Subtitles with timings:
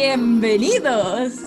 [0.00, 1.40] Bienvenidos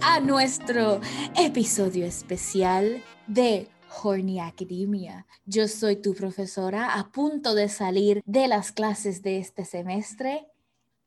[0.00, 1.00] a nuestro
[1.36, 3.68] episodio especial de
[4.00, 5.26] Horny Academia.
[5.44, 10.46] Yo soy tu profesora a punto de salir de las clases de este semestre,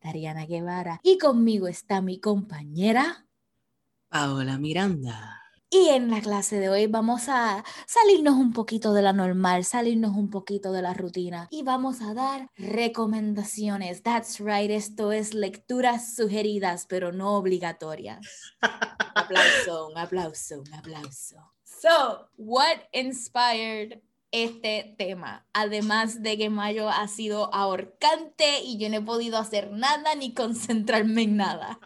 [0.03, 3.25] Dariana Guevara, y conmigo está mi compañera
[4.09, 5.40] Paola Miranda.
[5.73, 10.17] Y en la clase de hoy vamos a salirnos un poquito de la normal, salirnos
[10.17, 14.03] un poquito de la rutina y vamos a dar recomendaciones.
[14.03, 18.19] That's right, esto es lecturas sugeridas, pero no obligatorias.
[19.15, 21.37] aplauso, un aplauso, un aplauso.
[21.63, 25.47] So, what inspired este tema.
[25.53, 30.33] Además de que mayo ha sido ahorcante y yo no he podido hacer nada ni
[30.33, 31.79] concentrarme en nada.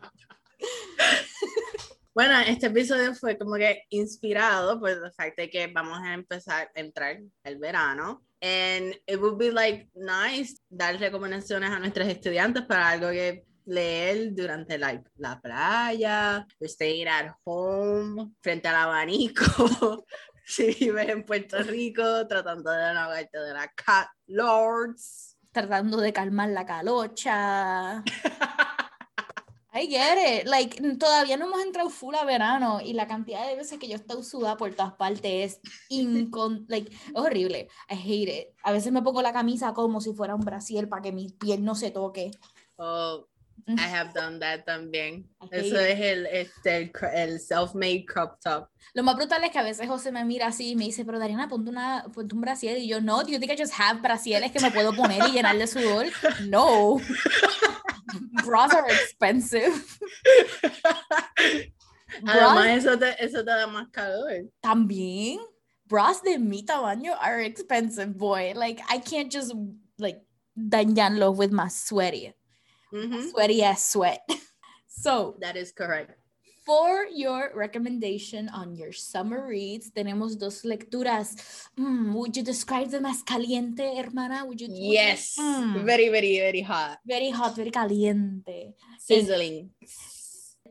[2.15, 6.71] Bueno, este episodio fue como que inspirado por el facto de que vamos a empezar
[6.73, 8.23] a entrar el verano.
[8.41, 14.33] And it would be like nice dar recomendaciones a nuestros estudiantes para algo que leer
[14.33, 20.05] durante la, la playa, staying at home, frente al abanico.
[20.45, 25.38] si vives en Puerto Rico, tratando de no de la cat lords.
[25.52, 28.02] Tratando de calmar la calocha.
[29.76, 30.48] I get it.
[30.48, 33.94] Like, todavía no hemos entrado full a verano y la cantidad de veces que yo
[33.94, 35.59] he estado sudada por todas partes es
[35.90, 37.68] incon like, horrible.
[37.90, 38.48] I hate it.
[38.64, 41.62] A veces me pongo la camisa como si fuera un brasier para que mi piel
[41.66, 42.31] no se toque.
[42.78, 43.28] Oh,
[43.68, 45.30] I have done that también.
[45.52, 48.70] Eso es el, este, el, self-made crop top.
[48.94, 51.20] Lo más brutal es que a veces José me mira así y me dice, pero
[51.20, 52.78] Dariana, ponte, una, ponte un brasier.
[52.78, 55.34] Y yo, no, do you think I just have brasieres que me puedo poner y
[55.34, 56.06] llenar de sudor?
[56.48, 56.98] No.
[58.44, 59.73] bras are expensive.
[62.25, 64.49] Además, eso te, eso te da más calor.
[64.61, 65.39] También,
[65.85, 68.53] bras de mi tamaño are expensive, boy.
[68.55, 69.53] Like, I can't just,
[69.97, 70.22] like,
[70.57, 72.33] dañarlo with my sweaty.
[72.94, 73.30] Mm-hmm.
[73.30, 74.22] Sweaty ass sweat.
[74.88, 76.13] So, that is correct.
[76.66, 81.38] For your recommendation on your summer reads, tenemos dos lecturas.
[81.78, 84.44] Mm, would you describe them as caliente, hermana?
[84.46, 84.70] Would you?
[84.72, 85.86] Yes, mm.
[85.86, 86.98] very, very, very hot.
[87.06, 88.74] Very hot, very caliente.
[88.98, 89.70] Sizzling.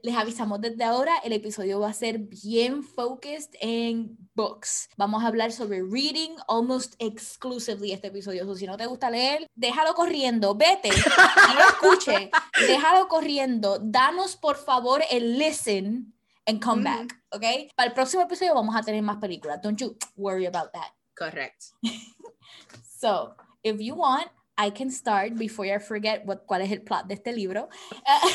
[0.04, 4.91] Les avisamos desde ahora, el episodio va a ser bien focused en books.
[4.98, 8.47] Vamos a hablar sobre reading almost exclusively este episodio.
[8.47, 12.31] O si no te gusta leer, déjalo corriendo, vete, no lo escuche,
[12.69, 13.78] déjalo corriendo.
[13.81, 16.14] Danos por favor el listen
[16.44, 17.72] and come back, ¿ok?
[17.75, 19.62] Para el próximo episodio vamos a tener más películas.
[19.62, 20.93] Don't you worry about that.
[21.14, 21.72] Correct.
[23.00, 24.26] so, if you want,
[24.56, 27.69] I can start before I forget what, cuál es el plot de este libro.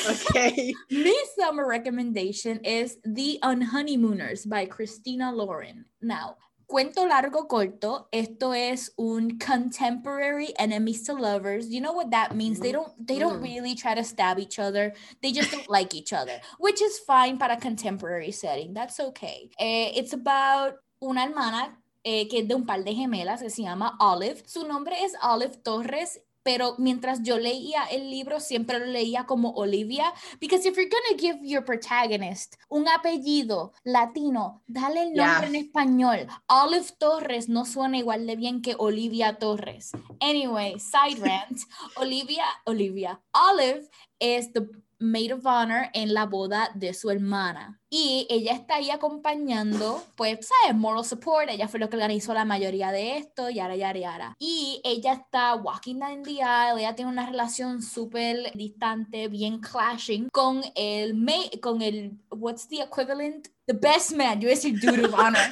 [0.10, 0.74] Okay.
[0.92, 5.86] My summer recommendation is The Unhoneymooners by Christina Lauren.
[6.02, 6.36] Now,
[6.70, 11.70] cuento largo corto, esto es un contemporary enemies to lovers.
[11.70, 12.60] You know what that means?
[12.60, 13.44] They don't they don't mm.
[13.44, 14.94] really try to stab each other.
[15.22, 18.74] They just don't like each other, which is fine para contemporary setting.
[18.74, 19.50] That's okay.
[19.60, 23.64] Eh, it's about una hermana eh, que es de un par de gemelas que se
[23.64, 24.44] llama Olive.
[24.46, 29.52] Su nombre es Olive Torres pero mientras yo leía el libro siempre lo leía como
[29.52, 35.56] Olivia, because if you're gonna give your protagonist un apellido latino, dale el nombre en
[35.56, 36.28] español.
[36.48, 39.92] Olive Torres no suena igual de bien que Olivia Torres.
[40.22, 41.60] Anyway, side rant,
[41.98, 43.88] Olivia, Olivia, Olive
[44.20, 44.68] es the
[45.00, 47.80] maid of honor en la boda de su hermana.
[47.90, 50.78] Y ella está ahí acompañando, pues, ¿sabes?
[50.78, 51.50] Moral support.
[51.50, 54.36] Ella fue lo que organizó la mayoría de esto, yara, yara, yara.
[54.38, 56.80] Y ella está walking down the aisle.
[56.80, 62.82] Ella tiene una relación súper distante, bien clashing con el, maid, con el, what's the
[62.82, 63.48] equivalent?
[63.66, 64.40] The best man.
[64.40, 65.52] Yo voy a decir dude of honor.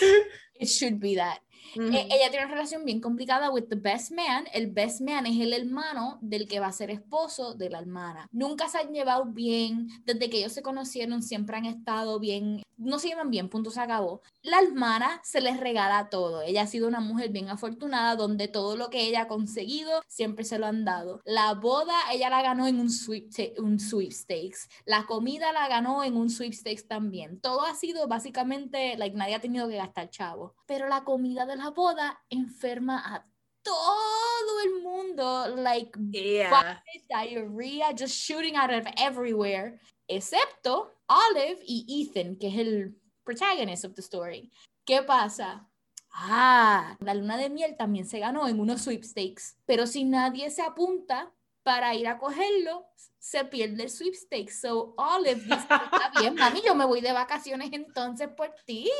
[0.58, 1.40] It should be that.
[1.74, 4.44] Eh, ella tiene una relación bien complicada with the best man.
[4.52, 8.28] El best man es el hermano del que va a ser esposo de la hermana.
[8.32, 9.88] Nunca se han llevado bien.
[10.04, 12.62] Desde que ellos se conocieron, siempre han estado bien.
[12.76, 14.22] No se llevan bien, punto se acabó.
[14.42, 16.42] La hermana se les regala todo.
[16.42, 20.44] Ella ha sido una mujer bien afortunada, donde todo lo que ella ha conseguido siempre
[20.44, 21.20] se lo han dado.
[21.24, 24.68] La boda, ella la ganó en un, sweep, un sweepstakes.
[24.84, 27.40] La comida la ganó en un sweepstakes también.
[27.40, 30.54] Todo ha sido básicamente, like, nadie ha tenido que gastar chavo.
[30.66, 33.24] Pero la comida de la boda enferma a
[33.62, 36.82] todo el mundo, like yeah.
[37.08, 39.78] diarrhea, just shooting out of everywhere,
[40.08, 42.94] excepto Olive y Ethan, que es el
[43.24, 44.50] protagonist of the story.
[44.84, 45.68] ¿Qué pasa?
[46.12, 50.62] Ah, la luna de miel también se ganó en unos sweepstakes, pero si nadie se
[50.62, 51.32] apunta
[51.62, 52.86] para ir a cogerlo,
[53.18, 54.60] se pierde el sweepstakes.
[54.60, 58.90] So Olive dice, está bien, mami, yo me voy de vacaciones entonces por ti.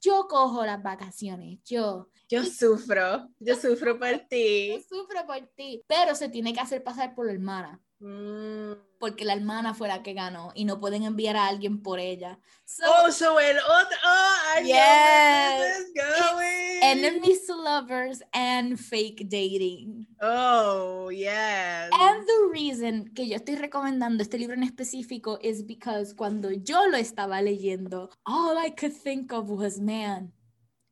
[0.00, 2.08] Yo cojo las vacaciones, yo.
[2.28, 4.68] Yo sufro, yo sufro por ti.
[4.68, 5.82] Yo sufro por ti.
[5.86, 7.80] Pero se tiene que hacer pasar por la hermana.
[7.98, 8.72] Mm.
[8.98, 12.38] porque la hermana fue la que ganó y no pueden enviar a alguien por ella.
[12.64, 13.96] So, Oh, so el otro.
[14.04, 15.78] Oh, I know where Yes.
[15.78, 16.82] this is going.
[16.82, 20.06] enemies to lovers and fake dating.
[20.20, 21.90] Oh, yes.
[21.92, 26.86] And the reason que yo estoy recomendando este libro en específico is because cuando yo
[26.88, 30.32] lo estaba leyendo, all I could think of was, man,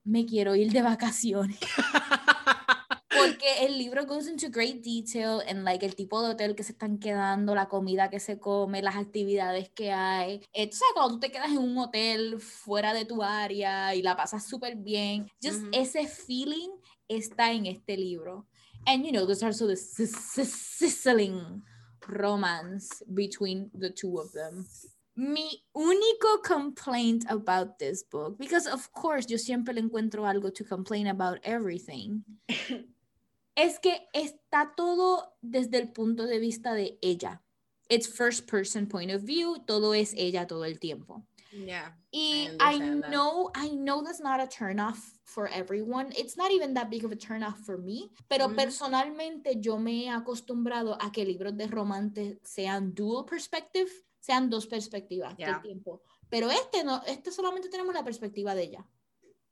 [0.05, 1.59] me quiero ir de vacaciones.
[3.17, 6.73] Porque el libro goes into great detail en like el tipo de hotel que se
[6.73, 10.41] están quedando, la comida que se come, las actividades que hay.
[10.53, 14.03] Eh, tú sabes, cuando tú te quedas en un hotel fuera de tu área y
[14.03, 15.71] la pasas súper bien, just Ujú.
[15.73, 16.71] ese feeling
[17.09, 18.47] está en este libro.
[18.87, 21.63] And you know, there's also sis- sizzling
[22.07, 24.67] romance between the two of them.
[25.17, 30.65] Mi único complaint about this book, because of course yo siempre le encuentro algo to
[30.65, 32.25] complain about everything,
[33.57, 37.43] es que está todo desde el punto de vista de ella.
[37.89, 41.27] It's first person point of view, todo es ella todo el tiempo.
[41.53, 41.97] yeah.
[42.11, 43.11] Y I I, understand that.
[43.11, 46.13] know, I know that's not a turn off for everyone.
[46.17, 48.11] It's not even that big of a turn off for me.
[48.29, 48.57] Pero Ujú.
[48.57, 53.89] personalmente yo me he acostumbrado a que libros de romance sean dual perspective,
[54.21, 55.53] sean dos perspectivas Yeah.
[55.53, 56.03] del tiempo.
[56.31, 58.87] Pero este no, este solamente tenemos la perspectiva de ella.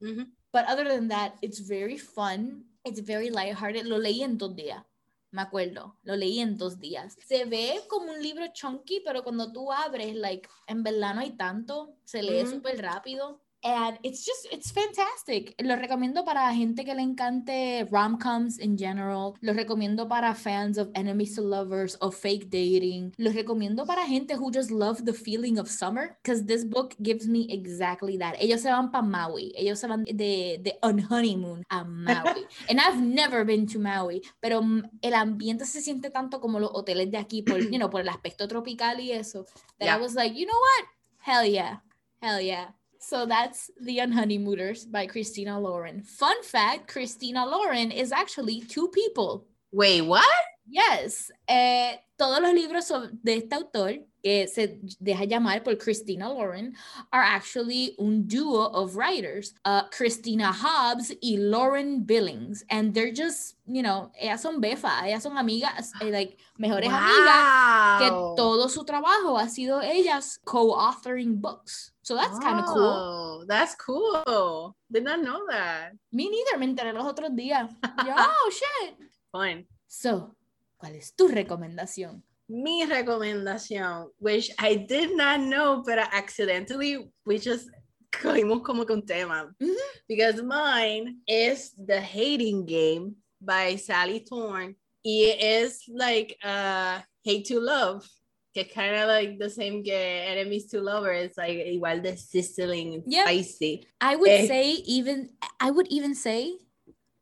[0.01, 0.35] Mhm.
[0.53, 2.65] But other than that, it's very fun.
[2.85, 3.87] It's very lighthearted.
[3.87, 4.85] Lo leí en dos días.
[5.31, 5.99] Me acuerdo.
[6.03, 7.17] Lo leí en dos días.
[7.27, 11.37] Se ve como un libro chunky, pero cuando tú abres, like, en verdad no hay
[11.37, 11.97] tanto.
[12.05, 12.57] Se lee Ujú.
[12.57, 13.42] súper rápido.
[13.65, 15.55] And it's just, it's fantastic.
[15.63, 19.35] Lo recomiendo para gente que le encante rom-coms in general.
[19.41, 23.15] Lo recomiendo para fans of enemies to lovers of fake dating.
[23.19, 26.17] Lo recomiendo para gente who just love the feeling of summer.
[26.23, 28.35] Because this book gives me exactly that.
[28.41, 29.53] Ellos se van para Maui.
[29.57, 32.47] Ellos se van de, de on honeymoon a Maui.
[32.69, 34.23] And I've never been to Maui.
[34.41, 34.61] Pero
[35.03, 38.09] el ambiente se siente tanto como los hoteles de aquí por, you know, por el
[38.09, 39.45] aspecto tropical y eso.
[39.79, 39.97] That Yeah.
[39.97, 40.87] I was like, you know what?
[41.19, 41.77] Hell yeah.
[42.21, 42.69] Hell yeah.
[43.05, 46.03] So that's The Unhoneymooners by Christina Lauren.
[46.03, 49.49] Fun fact Christina Lauren is actually two people.
[49.73, 50.25] Wait, what?
[50.67, 51.33] Yes.
[51.49, 52.93] Eh, todos los libros
[53.23, 56.77] de este autor, que se deja llamar por Christina Lauren,
[57.11, 62.65] are actually un duo of writers, uh, Christina Hobbs y Lauren Billings.
[62.71, 67.99] And they're just, you know, ellas son befas, ellas son amigas, eh, like, mejores amigas
[67.99, 68.35] que Wow.
[68.37, 71.93] todo su trabajo ha sido ellas co-authoring books.
[72.03, 73.45] So that's kind of cool.
[73.49, 74.77] That's cool.
[74.91, 75.93] Did not know that.
[76.13, 77.69] Me neither, me enteré los otros días.
[78.07, 78.97] Yo, oh, shit.
[79.33, 79.67] Fine.
[79.89, 80.35] So,
[80.83, 82.25] ¿cuál es tu recomendación?
[82.49, 87.69] Mi recomendación, which I did not know, but accidentally we just
[88.11, 89.55] cogimos como que un tema.
[89.61, 89.77] Ujú.
[90.09, 94.75] Because mine is The Hating Game by Sally Thorne.
[95.05, 98.05] Y es like uh, Hate to Love,
[98.53, 103.25] que kind of like the same que Enemies to Lovers, like igual de sizzling Yeah.
[103.25, 103.87] spicy.
[104.01, 104.47] I would Eh.
[104.49, 105.31] say even
[105.61, 106.59] I would even say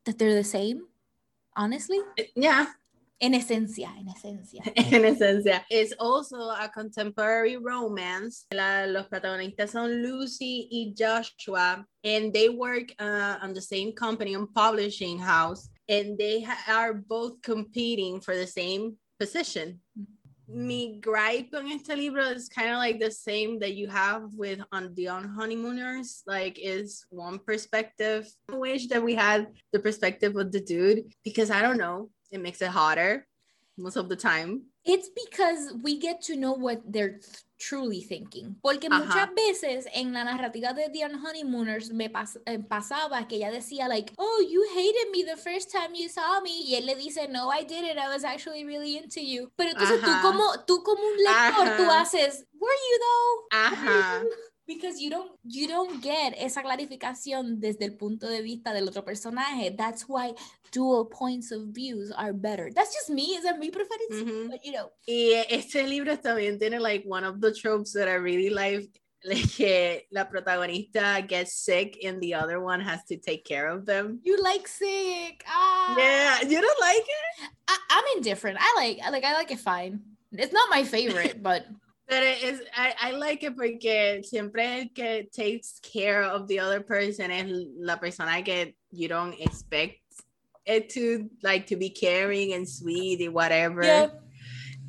[0.06, 0.87] that they're the same,
[1.55, 1.99] honestly.
[2.35, 2.67] Yeah,
[3.22, 4.62] En esencia, en esencia.
[4.75, 5.62] en esencia.
[5.69, 8.46] It's also a contemporary romance.
[8.50, 14.34] La- los protagonistas son Lucy y Joshua, and they work uh, on the same company,
[14.34, 19.81] on publishing house, and they are both competing for the same position.
[20.48, 24.60] Mi gripe on este libro is kind of like the same that you have with
[24.72, 30.34] on the on honeymooners like is one perspective i wish that we had the perspective
[30.34, 33.27] of the dude because i don't know it makes it hotter
[33.77, 37.20] most of the time It's because we get to know what they're
[37.58, 38.56] truly thinking.
[38.63, 39.05] Porque Ajá.
[39.05, 43.89] muchas veces en la narrativa de The Honeymooners me pas- eh, pasaba que ella decía
[43.89, 46.65] like, oh, you hated me the first time you saw me.
[46.65, 47.99] Y él le dice, no, I didn't.
[47.99, 49.53] I was actually really into you.
[49.56, 53.58] Pero entonces tú como, tú como un lector, tú haces, were you though?
[53.58, 54.25] Ajá.
[54.70, 58.89] you?" Because you don't, you don't get esa clarificación desde el punto de vista del
[58.89, 59.70] otro personaje.
[59.77, 60.34] That's why
[60.72, 62.70] dual points of views are better.
[62.72, 63.34] That's just me.
[63.36, 64.24] Es mi preferencia.
[64.24, 64.48] Ujú.
[64.50, 68.15] But you know, y este libro también tiene like one of the tropes that i
[68.15, 68.89] really like
[69.24, 73.84] like que la protagonista gets sick and the other one has to take care of
[73.84, 75.44] them You like sick.
[75.46, 75.94] Ah.
[75.98, 78.58] yeah you don't like it I, I'm indifferent.
[78.60, 80.00] I like like I like it fine.
[80.32, 81.67] It's not my favorite, but
[82.10, 86.58] But it is, I, I like it porque siempre el que takes care of the
[86.58, 87.46] other person es
[87.79, 90.00] la persona que you don't expect
[90.67, 93.84] it to like to be caring and sweet and whatever.
[93.84, 94.08] yeah.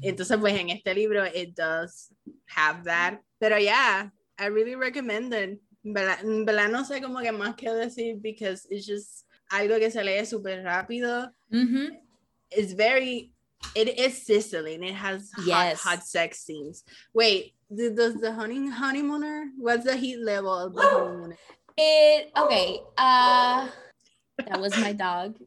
[0.04, 2.12] Entonces, pues en este libro it does
[2.48, 3.22] have that.
[3.40, 4.10] Pero yeah,
[4.40, 5.62] I really recommend it.
[5.86, 10.04] En verdad, no sé cómo que más que decir because it's just algo que se
[10.04, 11.30] lee súper rápido.
[11.54, 11.98] Mm-hmm.
[12.50, 13.32] It's very
[13.76, 14.84] It is sizzling.
[14.84, 15.82] It has Yes.
[15.82, 16.84] hot, hot sex scenes.
[17.14, 19.52] Wait, does the honey honeymooner?
[19.58, 21.38] What's the heat level of the honeymooner?
[21.78, 22.82] It okay.
[22.98, 23.70] Uh
[24.48, 25.38] that was my dog.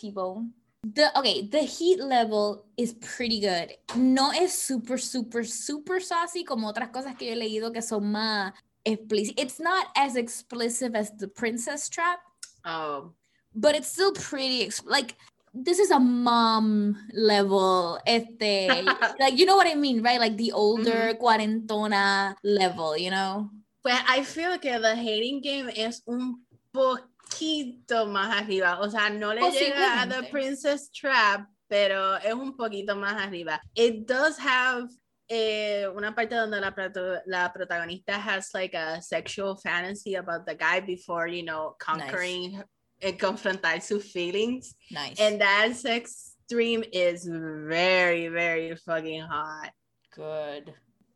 [0.00, 0.52] T-Bone.
[0.84, 3.74] The okay, the heat level is pretty good.
[3.96, 8.04] No es super, super, super saucy como otras cosas que yo he leído que son
[8.12, 8.52] más
[8.86, 9.34] explícitas.
[9.36, 12.20] It's not as explicit as the princess trap,
[12.64, 13.12] Oh,
[13.52, 15.16] but it's still pretty ex- like
[15.64, 18.68] this is a mom level este
[19.20, 20.20] like you know what I mean, right?
[20.20, 23.50] Like the older cuarentona level, you know?
[23.88, 28.80] pues I feel que the hating game es un poquito más arriba.
[28.80, 33.60] O sea, no le llega a the princess trap, pero es un poquito más arriba.
[33.74, 34.88] It does have
[35.30, 36.74] eh, una parte donde la,
[37.26, 42.62] la protagonista has like a sexual fantasy about the guy before, you know, conquering
[43.02, 44.74] and confrontar sus feelings.
[44.90, 45.20] Nice.
[45.20, 49.72] And that sex dream is very, very fucking hot.
[50.14, 50.74] Good.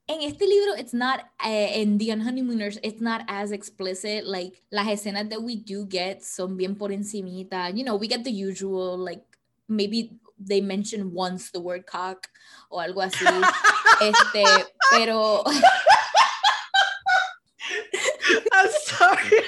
[0.09, 4.27] En este libro, it's not, uh, in The Honeymooners, it's not as explicit.
[4.27, 7.75] Like, las escenas that we do get son bien por encimita.
[7.77, 9.23] You know, we get the usual, like,
[9.69, 12.29] maybe they mention once the word cock
[12.71, 13.25] o algo así.
[14.03, 14.45] este,
[14.91, 15.45] pero,
[18.53, 18.69] I'm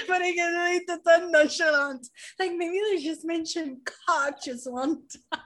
[0.05, 2.07] sorry, but I get really tan nonchalant.
[2.39, 4.97] Like maybe they just mentioned cock just one
[5.31, 5.41] time.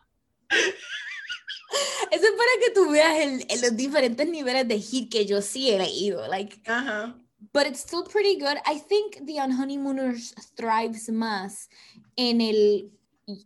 [2.12, 5.42] eso es para que tú veas el, el- los diferentes niveles de hit que yo
[5.42, 6.28] sí he leído.
[6.28, 7.14] Like, Uh-huh.
[7.54, 8.58] but it's still pretty good.
[8.66, 11.70] I think The Honeymooners thrives más
[12.18, 12.92] en el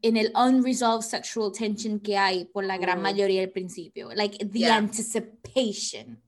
[0.02, 3.02] en el unresolved sexual tension que hay por la gran Mm.
[3.02, 4.12] mayoría del principio.
[4.16, 4.78] Like the Yeah.
[4.78, 6.22] anticipation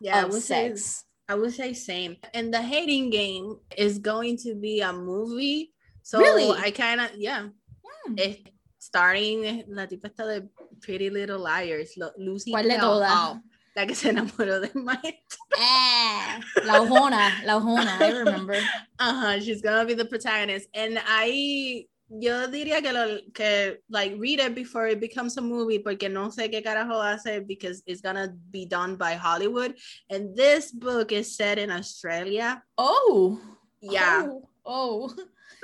[0.00, 1.06] Yeah, of sex.
[1.28, 2.16] I would say same.
[2.34, 5.72] And the hating game is going to be a movie.
[6.02, 6.50] So Really?
[6.58, 7.48] I kind of yeah.
[7.84, 8.14] Hmm.
[8.16, 8.36] Es
[8.78, 10.48] starring la tipa esta de
[10.80, 13.10] Pretty Little Liars, Lucy ¿Cuál de todas?
[13.10, 13.42] Hale,
[13.74, 15.22] la que se enamoró de Mike.
[15.58, 18.56] Ah, la ojona, la ojona, I remember.
[19.00, 20.68] Uh-huh, she's gonna be the protagonist.
[20.74, 25.78] And I yo diría que lo que like read it before it becomes a movie
[25.78, 29.74] porque no sé qué carajo hace because it's gonna be done by Hollywood.
[30.10, 32.62] And this book is set in Australia.
[32.78, 33.38] Oh.
[33.80, 34.26] Yeah.
[34.28, 34.48] Oh.
[34.64, 35.14] oh.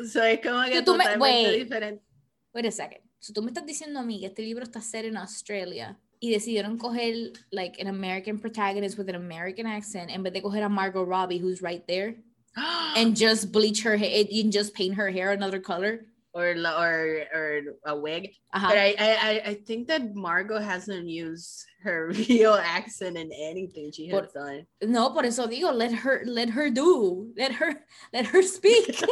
[0.06, 1.64] So es como que So me- totalmente wait.
[1.68, 2.02] diferente.
[2.52, 3.00] Wait a second.
[3.20, 6.30] So tú me estás diciendo a mí que este libro está set en Australia y
[6.30, 10.68] decidieron coger like an American protagonist with an American accent en vez de coger a
[10.68, 12.16] Margot Robbie who's right there
[12.96, 16.04] and just bleach her hair and just paint her hair another color.
[16.34, 18.34] Or or or a wig.
[18.52, 18.66] Ajá.
[18.68, 24.08] But I, I I- think that Margot hasn't used her real accent in anything she
[24.10, 24.66] has Por- done.
[24.82, 27.30] No, por eso digo, let her let her do.
[27.38, 27.78] Let her
[28.12, 28.98] let her speak.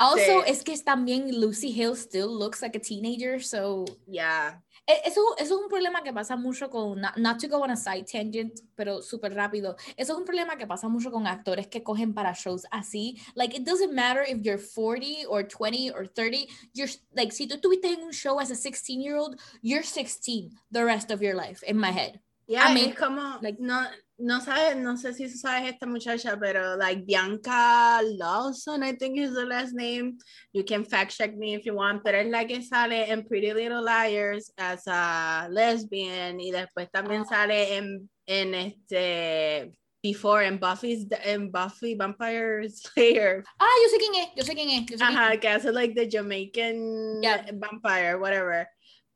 [0.00, 4.54] also, Este, es que también Lucy Hale still looks like a teenager, so yeah.
[4.88, 7.76] Eso, eso es un problema que pasa mucho con, not, not to go on a
[7.76, 9.76] side tangent, pero súper rápido.
[9.98, 13.20] Eso es un problema que pasa mucho con actores que cogen para shows así.
[13.34, 16.48] Like, it doesn't matter if you're 40 or 20 or 30.
[16.72, 20.52] You're, like, si tú estuviste en un show as a 16 year old, you're 16
[20.70, 22.20] the rest of your life, in my head.
[22.48, 23.82] Yeah, mean, es como, like- no,
[24.16, 29.34] no sabes, no sé si sabes esta muchacha, pero like Bianca Lawson, I think is
[29.34, 30.16] the last name.
[30.52, 33.52] You can fact check me if you want, pero es la que sale en Pretty
[33.52, 37.28] Little Liars as a lesbian y después también Ah.
[37.28, 39.70] sale en, en este
[40.02, 43.44] Before en Buffy's en Buffy Vampire Slayer.
[43.58, 44.80] Ah, yo sé quién es, yo sé quién es.
[44.86, 45.16] Yo sé quién es.
[45.16, 47.44] Ajá, que hace like the Jamaican Yeah.
[47.52, 48.68] vampire, whatever.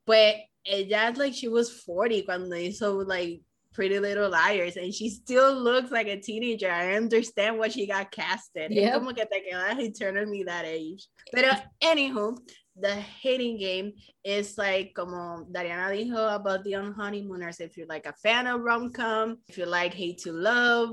[0.05, 0.35] Pues
[0.67, 3.41] ella, like, she was 40 cuando hizo, like,
[3.73, 6.71] Pretty Little Liars, and she still looks like a teenager.
[6.71, 8.71] I understand what she got casted.
[8.71, 8.93] Es Yep.
[8.95, 11.09] como que te quedas eternally that age.
[11.33, 11.49] Pero,
[11.83, 12.37] anywho,
[12.79, 18.13] the hating game is like, como Dariana dijo about the honeymooners, if you're like a
[18.13, 20.91] fan of rom-com, if you like hate to love,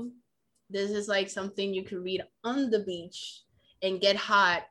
[0.70, 3.42] this is like something you can read on the beach
[3.82, 4.62] and get hot,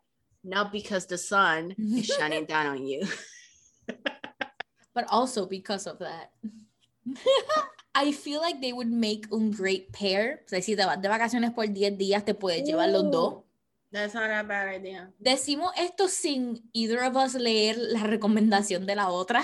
[0.44, 3.06] not because the sun is shining down on you.
[4.94, 6.32] but also because of that.
[7.96, 10.44] I feel like they would make un great pair.
[10.46, 13.44] O sea, si te vas de vacaciones por 10 días, te puedes llevar los dos.
[13.92, 15.12] That's not a bad idea.
[15.18, 19.44] Decimos esto sin either of us leer la recomendación de la otra.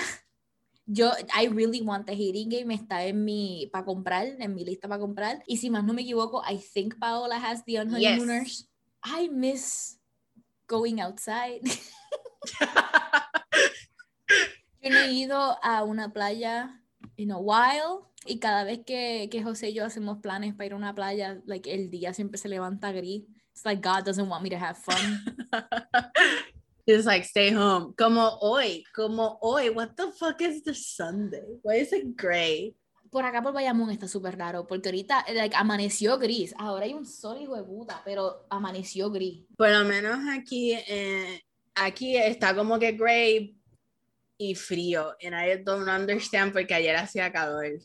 [0.85, 2.71] Yo, I really want the hating game.
[2.71, 5.41] Está en mi, para comprar, en mi lista para comprar.
[5.47, 8.69] Y si más no me equivoco, I think Paola has the Honeymooners.
[9.03, 9.97] I miss
[10.67, 11.61] going outside.
[14.85, 16.79] He ido a una playa
[17.17, 18.05] in a while.
[18.27, 21.41] Y cada vez que, que José y yo hacemos planes para ir a una playa,
[21.45, 23.23] like, el día siempre se levanta gris.
[23.51, 25.23] It's like God doesn't want me to have fun.
[26.87, 27.95] It's like stay home.
[27.97, 29.69] Como hoy, como hoy.
[29.69, 31.57] What the fuck is the Sunday?
[31.63, 32.75] Why is it gray?
[33.09, 36.53] Por acá por Bayamón está súper raro, porque ahorita like, amaneció gris.
[36.59, 39.45] Ahora hay un sol hijo de puta, pero amaneció gris.
[39.57, 41.41] Por lo menos aquí, eh,
[41.73, 43.57] aquí está como que gray
[44.37, 45.15] y frío.
[45.23, 47.79] And I don't understand porque ayer hacía calor.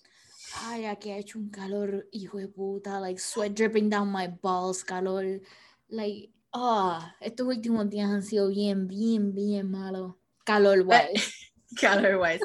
[0.65, 4.83] Ay, aquí ha hecho un calor, hijo de puta, like sweat dripping down my balls,
[4.83, 5.41] calor.
[5.89, 10.15] Like, ah, estos últimos días han sido bien, bien, bien malos.
[10.45, 11.33] Calor wise.
[11.81, 12.41] color wise.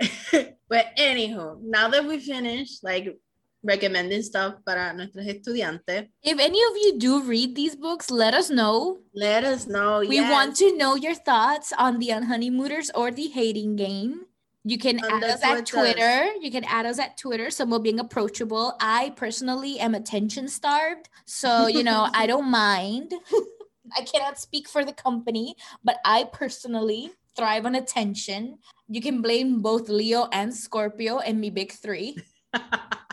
[0.68, 3.14] but anywho, now that we finished like
[3.64, 8.50] recommending stuff para nuestros estudiantes, If any of you do read these books, let us
[8.50, 8.98] know.
[9.14, 10.00] let us know.
[10.00, 14.26] We yes, want to know your thoughts on the Unhoneymooners or the hating game.
[14.64, 15.66] You can On add us at.
[15.66, 16.32] Twitter.
[16.40, 17.50] You can add us at Twitter.
[17.50, 18.76] Some being approachable.
[18.80, 21.08] I personally am attention starved.
[21.26, 23.12] So, you know, I don't mind.
[23.96, 28.58] I cannot speak for the company, but I personally thrive on attention.
[28.88, 32.16] You can blame both Leo and Scorpio and me big three.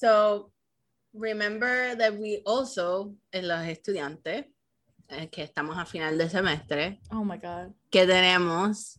[0.00, 0.50] So
[1.12, 4.46] remember that we also, en los estudiantes,
[5.08, 7.74] eh, que estamos a final de semestre, Oh my God.
[7.90, 8.98] que tenemos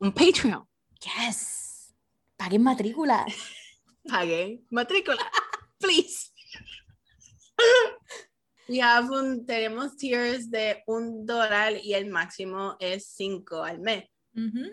[0.00, 0.66] un Patreon.
[1.00, 1.92] Yes.
[2.38, 3.26] Paguen matrícula.
[4.08, 5.18] Paguen matrícula,
[5.78, 6.30] please.
[8.68, 14.04] We have un, tenemos tiers de un dólar y el máximo es cinco al mes.
[14.34, 14.70] Mhm.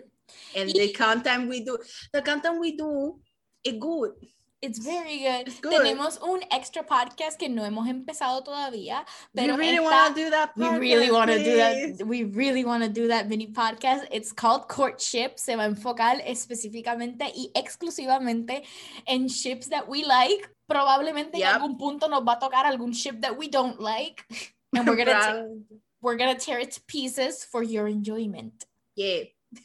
[0.56, 1.76] And the content we do,
[2.12, 3.20] the content we do
[3.62, 4.12] is good.
[4.62, 5.48] It's very good.
[5.48, 5.72] It's good.
[5.72, 10.30] Tenemos un extra podcast que no hemos empezado todavía, pero we really want to do
[10.30, 10.50] that.
[10.54, 12.06] we really want to do that.
[12.06, 14.06] We really want to do that mini podcast.
[14.10, 15.38] It's called Courtship.
[15.38, 18.62] Se va a enfocar específicamente y exclusivamente
[19.06, 20.46] en ships that we like.
[20.68, 21.54] Probablemente en Yep.
[21.54, 24.24] algún punto nos va a tocar algún ship that we don't like,
[24.76, 25.46] and we're gonna
[26.02, 28.66] we're gonna tear it to pieces for your enjoyment.
[28.94, 29.24] Yeah.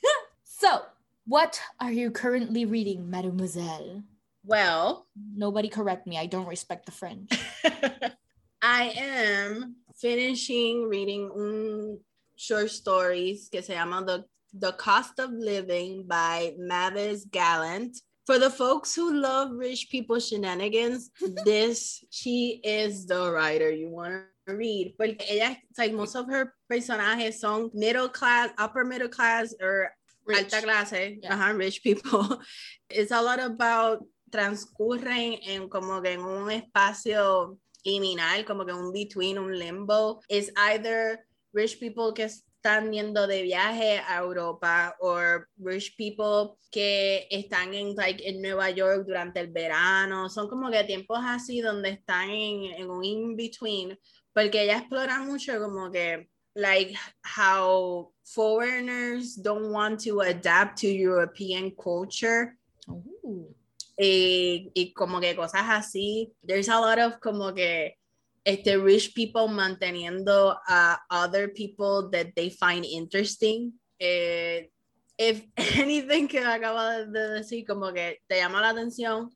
[0.58, 0.84] So,
[1.27, 4.03] what are you currently reading, Mademoiselle?
[4.45, 6.17] Well, Nobody correct me.
[6.17, 7.29] I don't respect the French.
[8.62, 11.99] I am finishing reading un
[12.36, 17.97] short stories que se llama The, the Cost of Living by Mavis Gallant.
[18.25, 21.12] For the folks who love rich people shenanigans,
[21.45, 24.95] this she is the writer you want to read.
[24.97, 29.91] Porque ella, like most of her personajes son middle class, upper middle class, or
[30.25, 30.53] Rich.
[30.53, 31.36] alta clase, Yeah.
[31.38, 32.41] ajá, rich people.
[32.89, 34.03] It's a lot about
[34.36, 40.19] transcurren en como que en un espacio liminal, como que un between, un limbo.
[40.28, 45.17] It's either rich people que están yendo de viaje a Europa o
[45.58, 50.30] rich people que están en, like, en Nueva York durante el verano.
[50.30, 53.98] Son como que tiempos así donde están en, en un in-between,
[54.34, 61.69] porque ella explora mucho como que like how foreigners don't want to adapt to European
[61.71, 62.58] culture
[62.89, 63.54] Ooh.
[63.97, 66.34] Y, y como que cosas así.
[66.45, 67.97] There's a lot of como que
[68.45, 73.73] este rich people manteniendo a other people that they find interesting.
[73.99, 74.69] Eh,
[75.17, 75.43] if
[75.77, 79.29] anything que acaba de decir como que te llama la atención,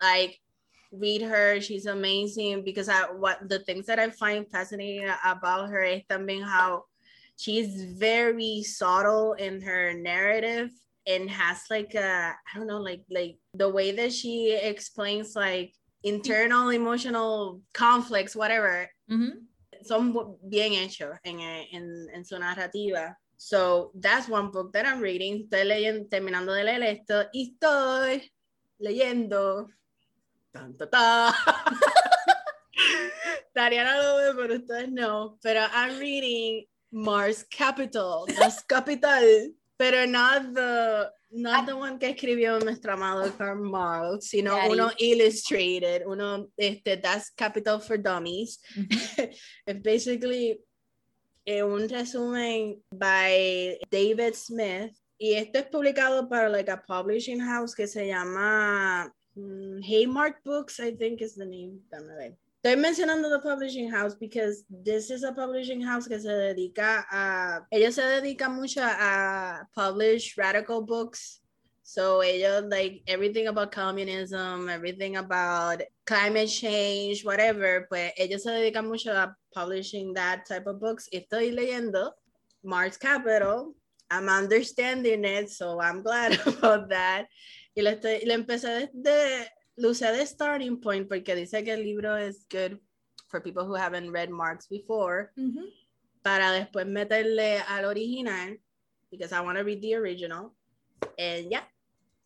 [0.00, 0.40] like
[0.90, 5.82] read her, she's amazing because I what the things that I find fascinating about her
[5.82, 6.84] is también how
[7.36, 10.70] she's very subtle in her narrative
[11.06, 15.72] and has like a I don't know like like the way that she explains like
[16.02, 19.46] internal emotional conflicts whatever Mhm.
[19.82, 20.14] son
[20.48, 23.16] bien hechos en, en, en su narrativa.
[23.36, 25.44] So that's one book that I'm reading.
[25.44, 28.30] Estoy leyendo, terminando de leer esto y estoy
[28.80, 29.68] leyendo.
[30.52, 31.34] Tan, ta, ta.
[33.54, 35.38] Dariana lo ve, pero ustedes no.
[35.42, 39.22] Pero I'm reading Marx's Capital, Marx's Capital,
[39.78, 44.72] pero not the, not the one que escribió nuestro amado Karl Marx, sino Daddy.
[44.72, 48.60] uno illustrated, uno, este, Das Capital for Dummies.
[49.66, 50.60] It's basically
[51.46, 57.74] eh, un resumen by David Smith y esto es publicado para like a publishing house
[57.74, 61.80] que se llama mm, Haymark Books, I think is the name.
[61.90, 62.36] Dame ver.
[62.64, 67.66] Estoy mencionando the publishing house because this is a publishing house que se dedica a,
[67.70, 71.42] ellos se dedican mucho a publish radical books.
[71.82, 78.88] So ellos like everything about communism, everything about climate change, whatever, pues ellos se dedican
[78.88, 81.06] mucho a publishing that type of books.
[81.12, 82.12] Estoy leyendo
[82.62, 83.74] Marx's Capital.
[84.10, 87.26] I'm understanding it, so I'm glad about that.
[87.76, 91.82] Y le, estoy, le empecé desde, lo usé de starting point porque dice que el
[91.82, 92.78] libro es good
[93.28, 95.30] for people who haven't read Marx before.
[95.36, 95.64] Mhm.
[96.22, 98.58] para después meterle al original,
[99.10, 100.54] because I want to read the original.
[101.18, 101.68] And yeah,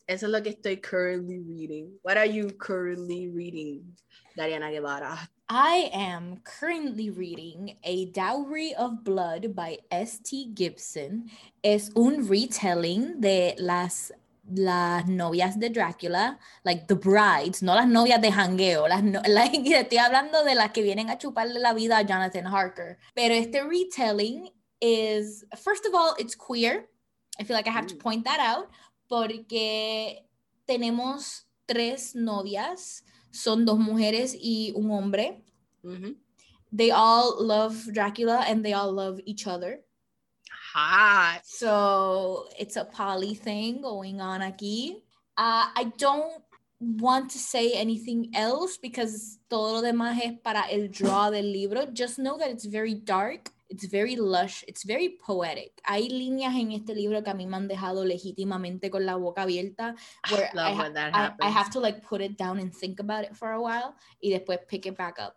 [0.07, 1.99] eso es lo que estoy currently reading.
[2.03, 3.97] What are you currently reading,
[4.37, 5.29] Dariana Guevara?
[5.49, 10.53] I am currently reading A Dowry of Blood by S.T.
[10.55, 11.29] Gibson.
[11.65, 14.13] Es un retelling de las
[14.55, 19.63] las novias de Drácula, like the brides, no las novias de jangueo, las no, like,
[19.65, 22.99] estoy hablando de las que vienen a chuparle la vida a Jonathan Harker.
[23.15, 26.89] Pero este retelling is, first of all, it's queer.
[27.41, 28.69] I feel like I have to point that out,
[29.09, 30.27] porque
[30.67, 35.45] tenemos tres novias, son dos mujeres y un hombre.
[36.71, 39.81] They all love Dracula and they all love each other.
[40.79, 41.41] Hot.
[41.45, 45.03] So it's a poly thing going on aquí.
[45.37, 46.43] Uh, I don't
[46.81, 51.87] want to say anything else because todo lo demás es para el draw del libro.
[51.93, 55.73] Just know that it's very dark, it's very lush, it's very poetic.
[55.85, 59.43] Hay líneas en este libro que a mí me han dejado legítimamente con la boca
[59.43, 59.95] abierta.
[60.31, 62.73] Where I, Love ha- when that I, I have to like put it down and
[62.73, 65.35] think about it for a while y después pick it back up.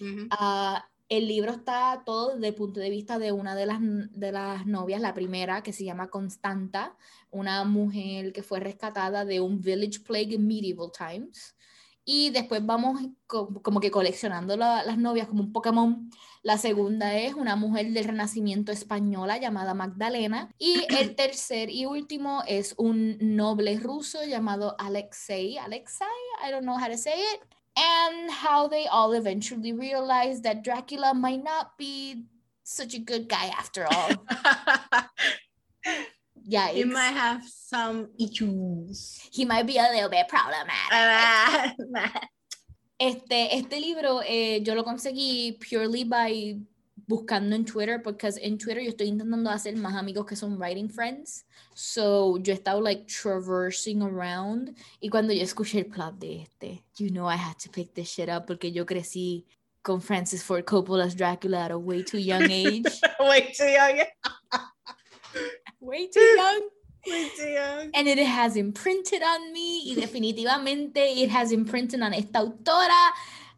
[0.00, 0.28] Mhm.
[0.32, 0.84] Ah,
[1.16, 4.66] el libro está todo desde el punto de vista de una de las, de las
[4.66, 6.96] novias, la primera, que se llama Constanta,
[7.30, 11.54] una mujer que fue rescatada de un village plague in medieval times.
[12.04, 16.10] Y después vamos co- como que coleccionando la- las novias como un Pokémon.
[16.42, 20.50] La segunda es una mujer del Renacimiento española llamada Magdalena.
[20.58, 25.58] Y el tercer y último es un noble ruso llamado Alexei.
[25.58, 26.08] Alexei,
[26.44, 31.14] I don't know how to say it and how they all eventually realize that Dracula
[31.14, 32.26] might not be
[32.64, 34.10] such a good guy after all.
[36.44, 39.28] yeah, he might have some issues.
[39.32, 41.76] he might be a little bit problematic.
[43.02, 46.56] Este, este libro eh, yo lo conseguí purely by
[47.06, 50.88] buscando en Twitter, because en Twitter yo estoy intentando hacer más amigos que son writing
[50.88, 51.44] friends.
[51.74, 56.84] So yo he estado like traversing around y cuando yo escuché el plot de este,
[56.96, 59.46] you know I had to pick this shit up porque yo crecí
[59.82, 62.86] con Francis Ford Coppola's Dracula at a way too young age.
[63.20, 64.02] Way too young.
[65.80, 66.68] way too young.
[67.06, 67.90] Way too young.
[67.94, 73.10] And it has imprinted on me y definitivamente it has imprinted on esta autora.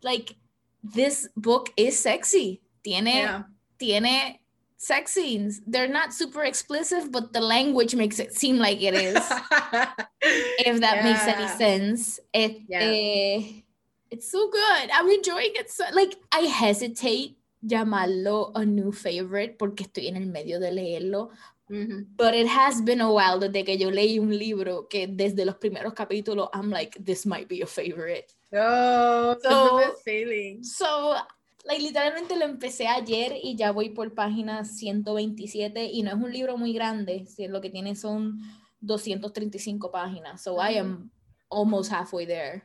[0.02, 0.36] Like,
[0.82, 2.62] this book is sexy.
[2.84, 3.42] Tiene, Yeah.
[3.78, 4.40] tiene
[4.76, 5.62] sex scenes.
[5.66, 9.16] They're not super explicit, but the language makes it seem like it is.
[10.20, 12.20] if that makes any sense.
[12.32, 12.80] It, Yeah.
[12.82, 13.62] eh,
[14.10, 14.90] it's so good.
[14.92, 15.70] I'm enjoying it.
[15.70, 21.30] So, like, I hesitate llamarlo a new favorite porque estoy en el medio de leerlo,
[21.70, 22.08] Mhm.
[22.18, 25.56] But it has been a while desde que yo leí un libro que desde los
[25.56, 28.34] primeros capítulos I'm like, this might be a favorite.
[28.52, 30.62] Oh, So- so, the best feeling.
[30.62, 31.16] So,
[31.64, 36.32] like, literalmente lo empecé ayer y ya voy por página 127 y no es un
[36.32, 38.38] libro muy grande, si lo que tiene son
[38.80, 40.42] 235 páginas.
[40.42, 41.10] So I am
[41.50, 42.62] almost halfway there.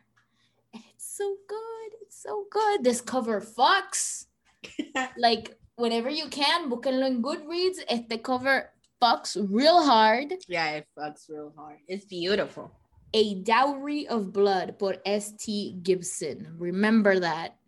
[0.74, 1.94] And it's so good.
[2.02, 2.84] It's so good.
[2.84, 4.26] This cover fucks.
[5.18, 7.80] like, whenever you can, búsquenlo en Goodreads.
[7.88, 10.34] Este cover fucks real hard.
[10.48, 11.80] Yeah, it fucks real hard.
[11.88, 12.72] It's beautiful.
[13.14, 15.80] A Dowry of Blood por S.T.
[15.82, 16.56] Gibson.
[16.60, 17.59] Remember that.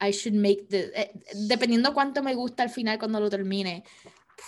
[0.00, 0.90] I should make the.
[0.94, 1.12] eh,
[1.46, 3.82] Dependiendo cuánto me gusta al final cuando lo termine,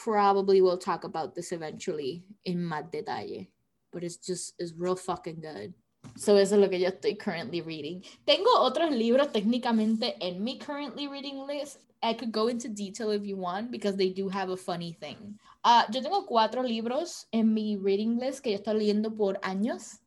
[0.05, 3.49] probably we'll talk about this eventually in más detalle.
[3.93, 5.75] But it's just, it's real fucking good.
[6.17, 8.03] So eso es lo que yo estoy currently reading.
[8.25, 11.79] Tengo otros libros técnicamente en mi currently reading list.
[12.03, 15.39] I could go into detail if you want because they do have a funny thing.
[15.63, 19.99] Ah, yo tengo cuatro libros en mi reading list que yo estoy leyendo por años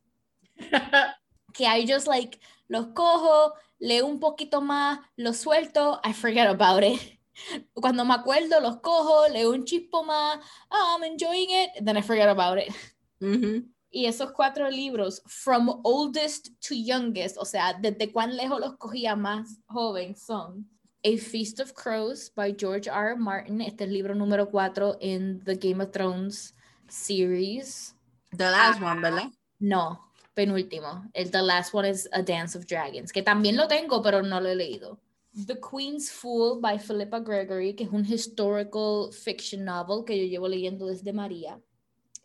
[1.52, 6.82] que I just like los cojo, leo un poquito más, los suelto, I forget about
[6.82, 7.00] it.
[7.74, 10.38] Cuando me acuerdo, los cojo, leo un chispo más,
[10.70, 12.72] oh, I'm enjoying it, then I forget about it.
[13.20, 13.70] Mhm.
[13.90, 19.14] Y esos cuatro libros, from oldest to youngest, o sea, desde cuán lejos los cogía
[19.14, 20.68] más joven, son
[21.04, 23.10] A Feast of Crows by George R.
[23.10, 23.16] R.
[23.16, 23.60] Martin.
[23.60, 26.54] Este es el libro número cuatro en the Game of Thrones
[26.88, 27.94] series.
[28.36, 29.30] The last one, ¿verdad?
[29.60, 30.03] No,
[30.34, 31.08] penúltimo.
[31.14, 34.40] El The Last One is A Dance of Dragons, que también lo tengo, pero no
[34.40, 34.98] lo he leído.
[35.46, 40.48] The Queen's Fool by Philippa Gregory, que es un historical fiction novel que yo llevo
[40.48, 41.60] leyendo desde María.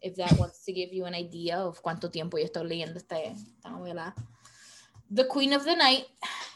[0.01, 3.19] If that wants to give you an idea of cuánto tiempo yo estoy leyendo esta,
[3.19, 4.13] esta novela.
[5.09, 6.05] The Queen of the Night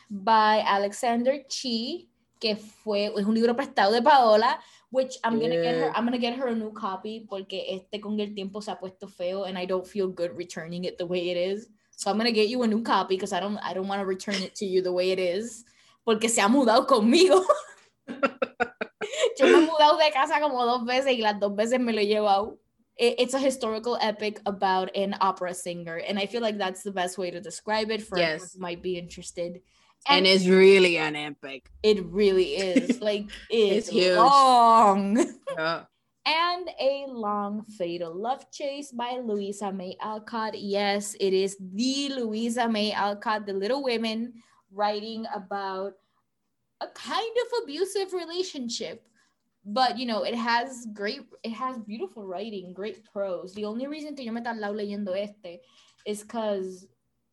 [0.09, 2.07] by Alexander Chi,
[2.43, 4.59] que fue, es un libro prestado de Paola,
[4.91, 5.93] which I'm gonna get her, Yeah.
[5.95, 9.07] I'm gonna get her a new copy porque este con el tiempo se ha puesto
[9.07, 11.69] feo and I don't feel good returning it the way it is.
[11.95, 14.05] So I'm gonna get you a new copy because I don't, I don't want to
[14.05, 15.63] return it to you the way it is
[16.05, 17.45] porque se ha mudado conmigo.
[19.39, 22.07] Yo me mudado de casa como dos veces y las dos veces me lo he
[22.07, 22.59] llevado.
[22.97, 26.91] It- It's a historical epic about an opera singer, and I feel like that's the
[26.91, 28.53] best way to describe it for Yes.
[28.53, 29.61] who might be interested.
[30.07, 31.69] And it's really an epic.
[31.81, 34.17] It really is like it's, It's huge.
[34.17, 35.25] long.
[35.55, 35.85] Oh,
[36.25, 40.59] and a long fatal love chase by Louisa May Alcott.
[40.59, 44.33] Yes, it is the Louisa May Alcott, the Little Women,
[44.71, 45.93] writing about
[46.81, 49.05] a kind of abusive relationship.
[49.65, 53.53] But you know, it has great, it has beautiful writing, great prose.
[53.53, 55.61] The only reason que yo me leyendo este
[56.05, 56.87] is because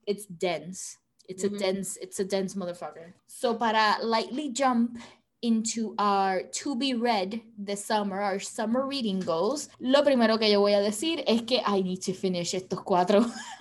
[0.07, 0.97] it's dense.
[1.31, 1.55] It's Mhm.
[1.55, 3.13] a dense, it's a dense motherfucker.
[3.29, 4.99] So para lightly jump
[5.43, 10.61] into our to be read this summer, our summer reading goals, lo primero que yo
[10.61, 13.25] voy a decir es que I need to finish estos cuatro.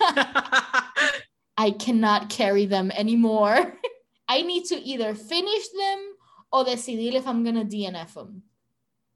[1.56, 3.78] I cannot carry them anymore.
[4.28, 5.98] I need to either finish them
[6.52, 8.42] or decidir if I'm gonna DNF them.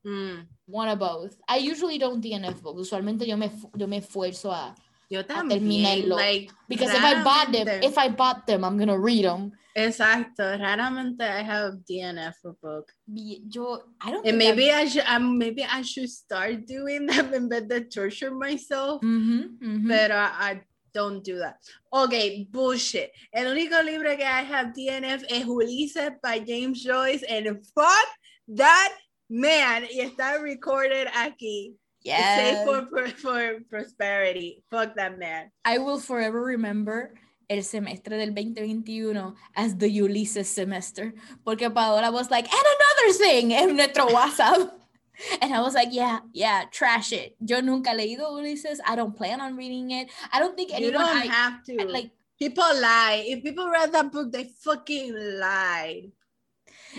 [0.06, 1.36] Mm, One of both.
[1.48, 2.88] I usually don't DNF books.
[2.90, 4.74] Usualmente yo me, yo me esfuerzo a.
[5.14, 6.16] Yo terminarlo.
[6.16, 9.52] Like, Because if I bought them, if I bought them, I'm gonna read them.
[9.76, 10.42] Exacto.
[10.58, 12.92] Raramente I have DNF a book.
[13.06, 17.48] Yo, I don't And maybe I should um, maybe I should start doing them in
[17.48, 19.02] vez de torture myself.
[19.02, 19.88] Mhm, mhm.
[19.88, 20.60] But uh, I
[20.92, 21.58] don't do that.
[21.92, 23.10] Okay, bullshit.
[23.32, 28.08] El único libro que I have DNF es Ulises by James Joyce and fuck
[28.48, 28.92] that
[29.28, 29.86] man.
[29.90, 31.74] Y está recorded aquí.
[32.04, 32.66] Yes.
[32.66, 34.62] Save for, for, prosperity.
[34.70, 35.50] Fuck that man.
[35.64, 37.14] I will forever remember
[37.48, 41.14] el semestre del 2021 as the Ulysses semester.
[41.44, 44.70] Porque Paola was like, and another thing en nuestro WhatsApp.
[45.40, 47.36] And I was like, yeah, yeah, trash it.
[47.38, 48.80] Yo nunca leído Ulysses.
[48.84, 50.10] I don't plan on reading it.
[50.32, 50.92] I don't think anyone.
[50.92, 51.86] You don't I, have to.
[51.86, 53.22] like people lie.
[53.24, 56.10] If people read that book, they fucking lied.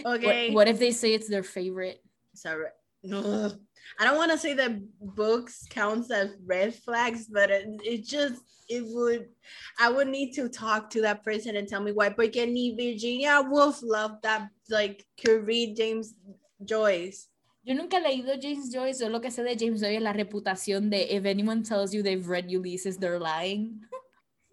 [0.05, 0.47] Okay.
[0.47, 2.01] what, what if they say it's their favorite?
[2.35, 2.67] Sorry.
[3.99, 4.71] I don't want to say that
[5.15, 9.29] books counts as red flags, but it, it just it would
[9.79, 12.09] I would need to talk to that person and tell me why.
[12.09, 16.13] Porque ni Virginia Woolf loved that like could read James
[16.63, 17.27] Joyce.
[17.63, 19.01] Yo nunca he leído James Joyce.
[19.01, 22.03] Yo lo que sé de James Joyce es la reputación de if anyone tells you
[22.03, 23.81] they've read Ulysses, they're lying.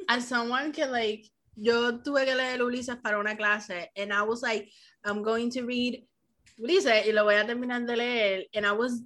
[0.09, 4.42] As someone que like yo tuve que leer Ulises para una clase and I was
[4.42, 4.71] like
[5.05, 6.07] I'm going to read
[6.59, 9.03] Ulises y lo voy a terminar de leer and I was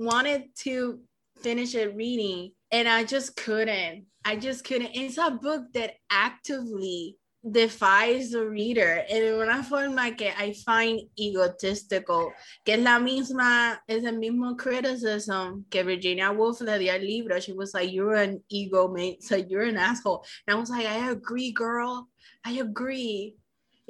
[0.00, 1.00] wanted to
[1.42, 4.06] finish it reading and I just couldn't.
[4.24, 4.94] I just couldn't.
[4.94, 12.32] It's a book that actively defies the reader en una forma que I find egotistical,
[12.64, 17.40] que es la misma, es el mismo criticism que Virginia Woolf le dio al libro.
[17.40, 20.24] She was like, you're an ego mate, so you're an asshole.
[20.46, 22.08] And I was like, I agree, girl.
[22.44, 23.36] I agree.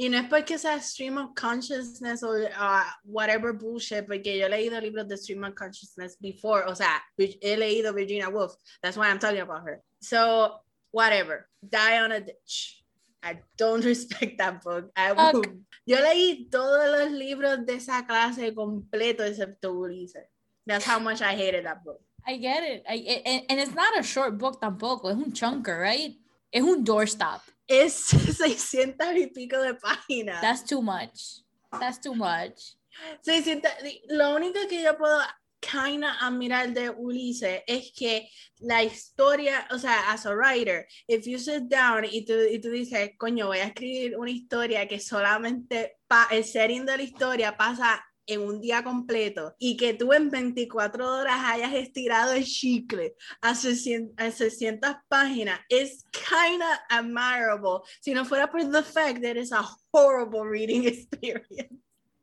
[0.00, 4.48] Y no es porque sea stream of consciousness or uh, whatever bullshit, porque yo he
[4.48, 8.54] leído libros de stream of consciousness before, o sea, he leído Virginia Woolf.
[8.82, 9.82] That's why I'm talking about her.
[10.00, 10.54] So,
[10.90, 11.46] whatever.
[11.68, 12.82] Die on a ditch.
[13.22, 14.90] I don't respect that book.
[14.96, 15.42] I will-
[15.84, 20.24] Yo leí todos los libros de esa clase completo excepto Ulises.
[20.66, 22.00] That's how much I hated that book.
[22.26, 22.84] I get it.
[22.88, 25.10] I, it- and, and it's not a short book tampoco.
[25.10, 26.16] Es un chunker, right?
[26.50, 27.42] Es un doorstop.
[27.70, 27.94] Es
[28.36, 30.40] 600 y pico de páginas.
[30.40, 31.44] That's too much.
[31.78, 32.74] That's too much.
[33.22, 33.70] 600,
[34.08, 35.20] lo único que yo puedo
[35.60, 38.28] kinda admirar de Ulises es que
[38.58, 42.70] la historia, o sea, as a writer, if you sit down y tú, y tú
[42.70, 47.56] dices, coño, voy a escribir una historia que solamente pa, el setting de la historia
[47.56, 53.14] pasa en un día completo y que tú en 24 horas hayas estirado el chicle
[53.40, 59.36] a 600, a 600 páginas es kinda admirable si no fuera por the fact that
[59.36, 61.74] it's a horrible reading experience.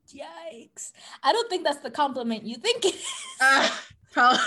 [0.07, 0.93] Yikes.
[1.21, 2.85] I don't think that's the compliment you think.
[2.85, 3.05] it is.
[3.41, 4.39] Ah, probably,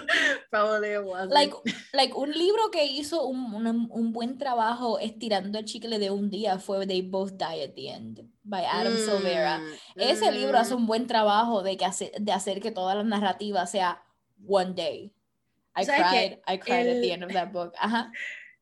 [0.50, 1.32] probably it wasn't.
[1.32, 1.52] like,
[1.92, 6.30] like un libro que hizo un, un, un buen trabajo estirando el chicle de un
[6.30, 9.58] día fue They Both Die at the End by Adam Silvera.
[9.58, 10.78] Mm, Ese libro hace mm.
[10.78, 14.02] un buen trabajo de, que hace, de hacer que toda la narrativa sea
[14.46, 15.12] one day.
[15.76, 17.72] I cried, I cried at the El- end of that book.
[17.78, 18.10] Ajá.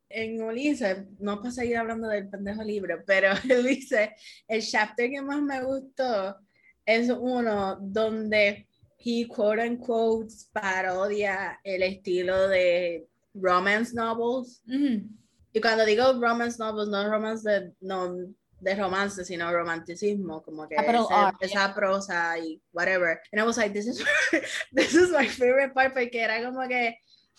[0.08, 4.10] En Ulises, no para seguir hablando del pendejo libro, pero Ulises,
[4.46, 6.36] el chapter que más me gustó
[6.84, 8.68] es uno donde
[9.08, 14.62] he quote unquote parodia el estilo de romance novels.
[14.66, 15.02] Ujú.
[15.52, 18.16] Y cuando digo romance novels, no romance de, no
[18.60, 23.20] de romance, sino romanticismo, como que Capital ese- R, esa prosa y whatever.
[23.32, 24.04] And I was like, this is,
[24.72, 26.96] this is my favorite part, porque era como que,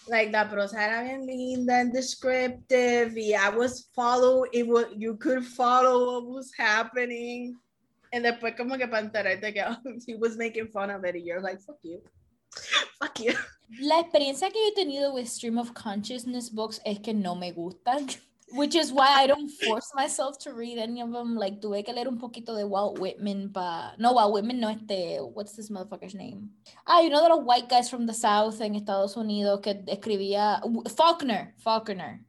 [0.08, 5.18] like, la prosa era bien linda and descriptive, y I was follow, it was, you
[5.18, 7.56] could follow what was happening.
[8.12, 9.62] Y después como que para enterarte que
[10.08, 12.02] he was making fun of it and you're like, fuck you.
[13.00, 13.34] Fuck you.
[13.82, 18.08] La experiencia que he tenido with Stream of Consciousness books es que no me gustan.
[18.54, 21.36] Which is why I don't force myself to read any of them.
[21.36, 23.94] Like, tuve que leer un poquito de Walt Whitman, pa...
[23.98, 25.20] No, Walt Whitman no este...
[25.20, 26.52] What's this motherfucker's name?
[26.88, 30.62] Ah, you know the white guys from the South en Estados Unidos que escribía...
[30.96, 32.22] Faulkner, Faulkner.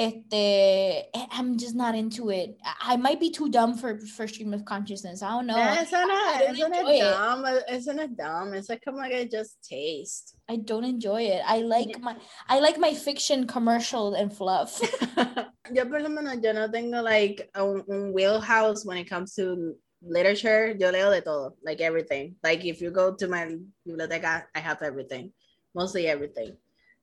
[0.00, 2.56] Este, eh, I'm just not into it.
[2.80, 5.22] I might be too dumb for, for stream of consciousness.
[5.22, 5.58] I don't know.
[5.58, 7.44] Eso no, eso no es dumb.
[7.68, 8.54] Eso no es dumb.
[8.54, 10.36] It's like como que just taste.
[10.48, 11.42] I don't enjoy it.
[11.46, 12.16] I like my
[12.48, 14.80] I like my fiction commercial and fluff.
[15.70, 19.74] yo por lo menos yo no tengo like un, un wheelhouse when it comes to
[20.00, 20.74] literature.
[20.80, 22.36] Yo leo de todo, like everything.
[22.42, 23.54] Like if you go to my
[23.86, 25.32] biblioteca, I have everything,
[25.74, 26.56] mostly everything.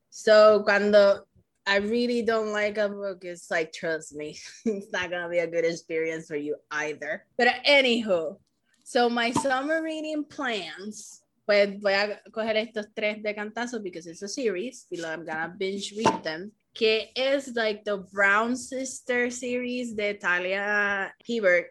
[0.09, 1.26] So cuando
[1.67, 5.47] I really don't like a book, it's like trust me, it's not gonna be a
[5.47, 7.25] good experience for you either.
[7.37, 8.37] But anywho,
[8.83, 11.21] so my summer reading plans.
[11.45, 14.85] Pues voy a coger estos tres de cantazo because it's a series.
[14.91, 16.51] I'm gonna binge read them.
[16.77, 21.65] que es like the Brown Sister series de Talia Hibbert.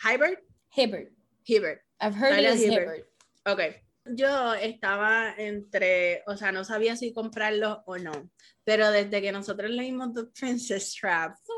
[0.00, 0.38] Hibbert?
[0.68, 1.12] Hibbert.
[1.42, 1.80] Hibbert.
[2.00, 3.08] I've heard Talia it is Hibbert.
[3.46, 3.81] Ok.
[4.04, 8.30] Yo estaba entre, o sea, no sabía si comprarlo o no,
[8.64, 11.52] pero desde que nosotros leímos The Princess Trap, so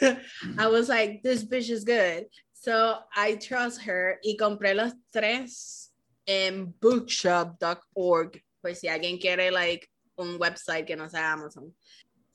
[0.58, 2.26] I was like, this bitch is good.
[2.54, 5.92] So I trust her y compré los tres
[6.26, 11.72] en bookshop.org, pues si alguien quiere like un website que no sea Amazon.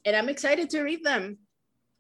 [0.08, 1.38] and I'm excited to read them.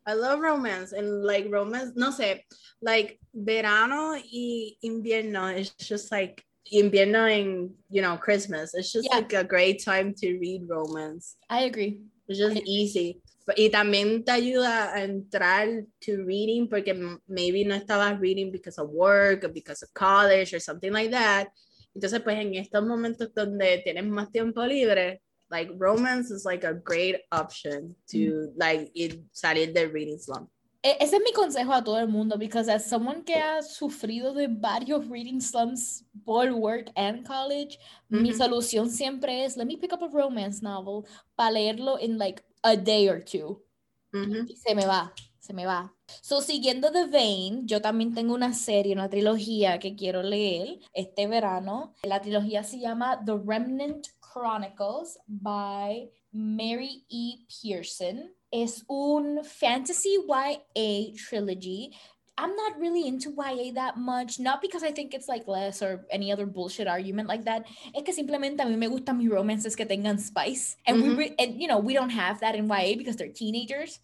[0.05, 2.39] I love romance and like romance, no sé,
[2.81, 6.41] like verano y invierno is just like
[6.73, 8.73] invierno and you know Christmas.
[8.73, 9.17] It's just yeah.
[9.17, 11.35] like a great time to read romance.
[11.49, 12.01] I agree.
[12.27, 13.21] It's just easy.
[13.55, 16.93] Y también te ayuda a entrar to reading porque
[17.27, 21.47] maybe no estabas reading because of work or because of college or something like that.
[21.95, 26.73] Entonces, pues en estos momentos donde tienes más tiempo libre, like romance is like a
[26.73, 28.53] great option to mm.
[28.57, 30.49] like it salir del reading slump.
[30.83, 34.33] E, ese es mi consejo a todo el mundo, because as someone que ha sufrido
[34.33, 38.21] de varios reading slumps por work and college, mm -hmm.
[38.21, 41.03] mi solución siempre es, let me pick up a romance novel
[41.35, 43.63] para leerlo in like a day or two.
[44.11, 44.45] Mm -hmm.
[44.49, 45.93] Y se me va, se me va.
[46.21, 51.27] So, siguiendo The Vein, yo también tengo una serie, una trilogía que quiero leer este
[51.27, 51.93] verano.
[52.03, 57.45] La trilogía se llama The Remnant Chronicles by Mary E.
[57.61, 58.33] Pearson.
[58.51, 61.93] Es un fantasy YA trilogy.
[62.37, 66.05] I'm not really into YA that much, not because I think it's like less or
[66.11, 67.65] any other bullshit argument like that.
[67.95, 70.77] Es que simplemente a mí me gustan mis romances que tengan spice.
[70.85, 71.17] And mm-hmm.
[71.17, 73.99] we and you know, we don't have that in YA because they're teenagers.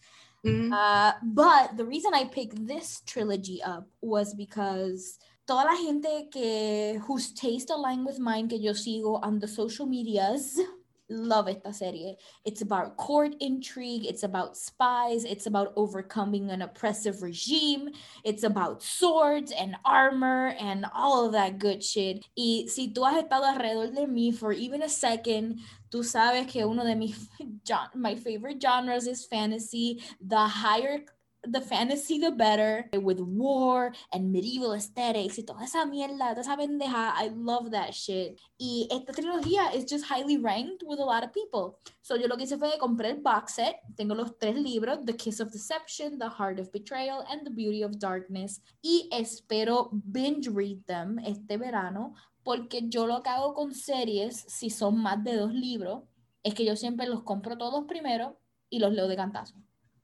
[0.45, 0.73] Mm-hmm.
[0.73, 6.99] Uh, but the reason I picked this trilogy up was because toda la gente que
[7.05, 10.59] whose taste align with mine que yo sigo on the social medias
[11.09, 12.17] love esta serie.
[12.45, 17.89] It's about court intrigue, it's about spies, it's about overcoming an oppressive regime,
[18.23, 22.25] it's about swords and armor and all of that good shit.
[22.37, 25.59] Y si tú has estado alrededor de mí for even a second,
[25.91, 27.29] tú sabes que uno de mis
[27.95, 30.01] my favorite genres is fantasy.
[30.21, 31.03] The higher
[31.45, 36.57] the fantasy the better with war and medieval aesthetics y toda esa mierda, toda esa
[36.57, 37.13] pendeja.
[37.15, 38.39] I love that shit.
[38.57, 41.79] Y esta trilogía is just highly ranked with a lot of people.
[42.01, 43.75] So yo lo que hice fue comprar el box set.
[43.95, 47.83] Tengo los tres libros, The Kiss of Deception, The Heart of Betrayal and The Beauty
[47.83, 48.61] of Darkness.
[48.81, 54.69] Y espero binge read them este verano porque yo lo que hago con series, si
[54.69, 56.03] son más de dos libros,
[56.43, 58.37] es que yo siempre los compro todos primero
[58.69, 59.55] y los leo de cantazo.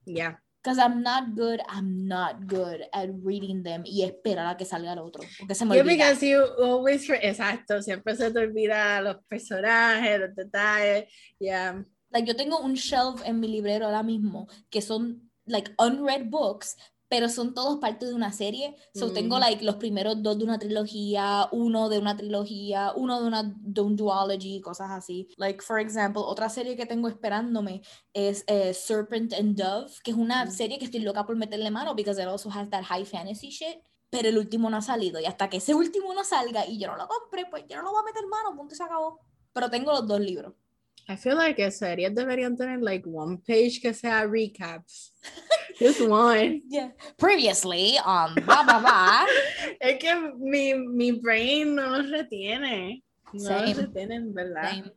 [0.05, 0.41] Yeah.
[0.61, 4.91] Because I'm not good, I'm not good at reading them y esperar a que salga
[4.91, 5.23] el otro.
[5.39, 10.35] Porque se me yeah, because you always, exacto, siempre se te olvida los personajes, los
[10.35, 11.05] detalles,
[11.39, 11.81] yeah.
[12.11, 16.75] Like yo tengo un shelf en mi librero ahora mismo que son like unread books,
[17.09, 18.75] pero son todos parte de una serie.
[18.93, 19.39] So tengo mm.
[19.39, 23.81] like los primeros dos de una trilogía, uno de una trilogía, uno de una de
[23.81, 25.27] un duology, cosas así.
[25.37, 27.81] Like for example, otra serie que tengo esperándome
[28.13, 30.51] es eh, Serpent and Dove, que es una mm.
[30.51, 33.79] serie que estoy loca por meterle mano because it also has that high fantasy shit.
[34.11, 36.87] Pero el último no ha salido y hasta que ese último no salga y yo
[36.87, 39.19] no lo compre, pues yo no lo voy a meter mano, punto y se acabó.
[39.53, 40.53] Pero tengo los dos libros.
[41.07, 45.11] I feel like series deberían tener like one page que sea recaps.
[45.77, 46.61] Just one.
[46.69, 46.89] Yeah.
[47.17, 49.25] Previously on um, blah blah blah.
[49.81, 53.01] es que mi, mi brain no los retiene.
[53.33, 53.67] No Same.
[53.67, 54.69] los retienen, ¿verdad?
[54.69, 54.91] Same.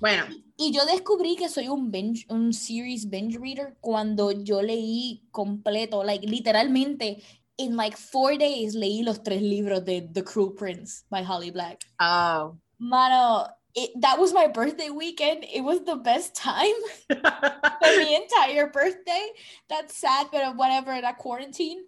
[0.00, 0.24] Bueno.
[0.56, 6.04] Y yo descubrí que soy un binge, un series binge reader cuando yo leí completo,
[6.04, 7.22] like literalmente
[7.56, 11.84] in like four days leí los tres libros de The Cruel Prince by Holly Black.
[12.00, 12.58] Oh.
[12.78, 15.44] Mano, it, that was my birthday weekend.
[15.52, 17.16] It was the best time for
[17.82, 19.28] the entire birthday.
[19.68, 21.82] That's sad, but whatever, that quarantine.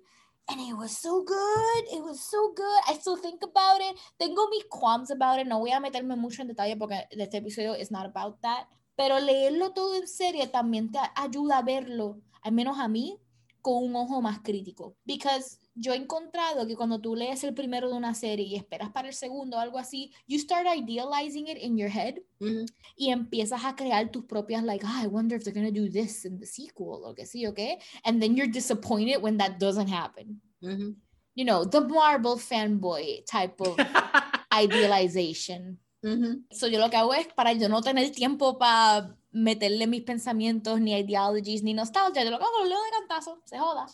[0.49, 1.85] And it was so good.
[1.93, 2.81] It was so good.
[2.89, 3.97] I still think about it.
[4.19, 5.47] Tengo mis qualms about it.
[5.47, 8.67] No voy a meterme mucho en detalle porque este episodio is not about that.
[8.97, 13.21] Pero leerlo todo en serie también te ayuda a verlo, al menos a mí,
[13.61, 14.97] con un ojo más crítico.
[15.05, 18.91] Because yo he encontrado que cuando tú lees el primero de una serie y esperas
[18.91, 22.67] para el segundo o algo así, you start idealizing it in your head Mm -hmm.
[22.97, 25.91] y empiezas a crear tus propias, like, ah, I wonder if they're going to do
[25.91, 27.79] this in the sequel o que sí o qué.
[28.05, 30.41] And then you're disappointed when that doesn't happen.
[30.61, 30.97] Mm -hmm.
[31.35, 33.77] You know, the Marvel fanboy type of
[34.65, 35.79] idealization.
[36.03, 36.55] Mm -hmm.
[36.55, 40.81] So yo lo que hago es para yo no tener tiempo para meterle mis pensamientos,
[40.81, 43.87] ni ideologies, ni nostalgia, yo lo que hago lo leo de cantazo, se joda.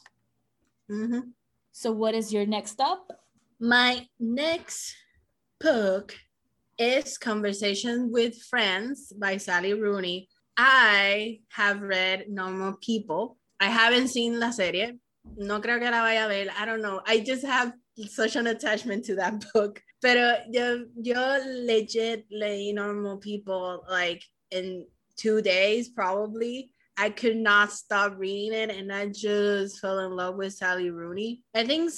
[1.73, 3.11] So what is your next up?
[3.59, 4.95] My next
[5.59, 6.15] book
[6.79, 10.29] is Conversation with Friends by Sally Rooney.
[10.59, 13.39] I have read Normal People.
[13.59, 14.99] I haven't seen la serie.
[15.39, 16.53] No creo que la vaya a ver.
[16.59, 17.01] I don't know.
[17.07, 17.73] I just have
[18.07, 19.81] such an attachment to that book.
[20.03, 26.72] Pero yo, yo legit leí Normal People like in two days probably.
[26.97, 31.43] I could not stop reading it and I just fell in love with Sally Rooney.
[31.55, 31.91] I think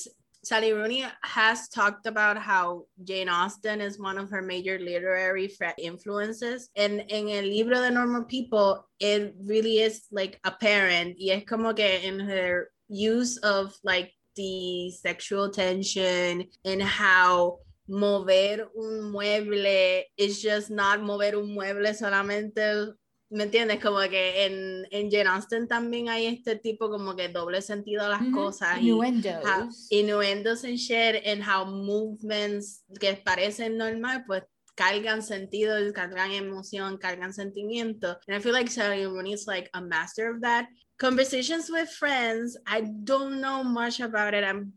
[0.45, 6.69] Sally Rooney has talked about how Jane Austen is one of her major literary influences.
[6.77, 11.17] And in el libro de Normal People, it really is like apparent.
[11.19, 18.69] Y es como que in her use of like the sexual tension and how mover
[18.77, 22.95] un mueble is just not mover un mueble solamente
[23.31, 23.81] ¿Me entiendes?
[23.81, 28.09] Como que en, en Jane Austen también hay este tipo como que doble sentido a
[28.09, 28.33] las Mhm.
[28.33, 28.81] cosas.
[28.81, 29.33] Innuendos.
[29.43, 34.45] Y how, innuendos and shit, and how movements que parecen normal, pues
[34.77, 38.19] cargan sentido, cargan emoción, cargan sentimiento.
[38.29, 40.69] And I feel like Sally Rooney is like a master of that.
[40.99, 44.45] Conversations with friends, I don't know much about it.
[44.45, 44.73] I'm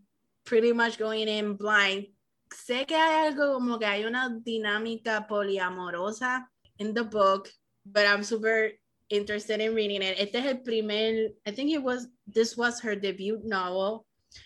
[0.46, 2.08] pretty much going in blind.
[2.50, 7.50] Sé que hay algo como que hay una dinámica poliamorosa in the book,
[7.92, 8.70] but I'm super
[9.10, 10.20] interested in reading it.
[10.20, 14.06] Este es el primer, I think it was, this was her debut novel.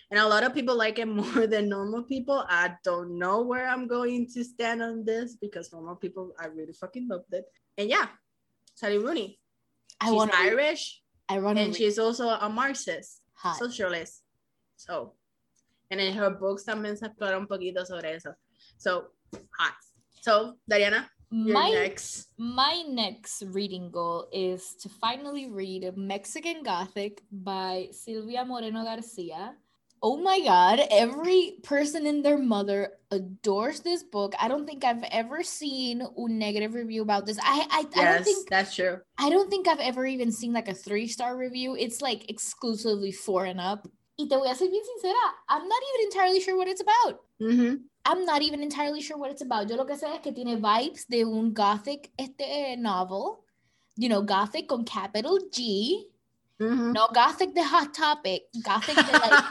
[0.10, 2.46] And a lot of people like it more than normal people.
[2.48, 6.74] I don't know where I'm going to stand on this because normal people, I really
[6.74, 7.46] fucking loved it.
[7.78, 8.08] And yeah,
[8.76, 9.40] Sally Rooney.
[10.00, 13.56] I She's want Irish I want and she's also a Marxist, hot.
[13.56, 14.22] socialist.
[14.76, 15.14] So,
[15.90, 18.34] and in her books también se explora un poquito sobre eso.
[18.78, 19.12] So,
[19.58, 19.76] hot.
[20.22, 22.28] So, Dariana, your My next.
[22.38, 29.56] my next reading goal is to finally read Mexican Gothic by Silvia Moreno Garcia.
[30.04, 34.34] Oh my god, every person and their mother adores this book.
[34.40, 37.38] I don't think I've ever seen a negative review about this.
[37.42, 39.00] I I, I don't think that's true.
[39.18, 41.76] I don't think I've ever even seen like a three star review.
[41.76, 43.88] It's like exclusively four and up.
[44.18, 45.18] Y te voy a ser bien sincera,
[45.50, 47.22] I'm not even entirely sure what it's about.
[48.06, 49.70] I'm not even entirely sure what it's about.
[49.70, 53.44] Yo lo que sé es que tiene vibes de un gothic este novel.
[53.98, 56.08] You know, gothic con capital G.
[56.60, 58.44] hmm No gothic the hot topic.
[58.64, 59.44] Gothic like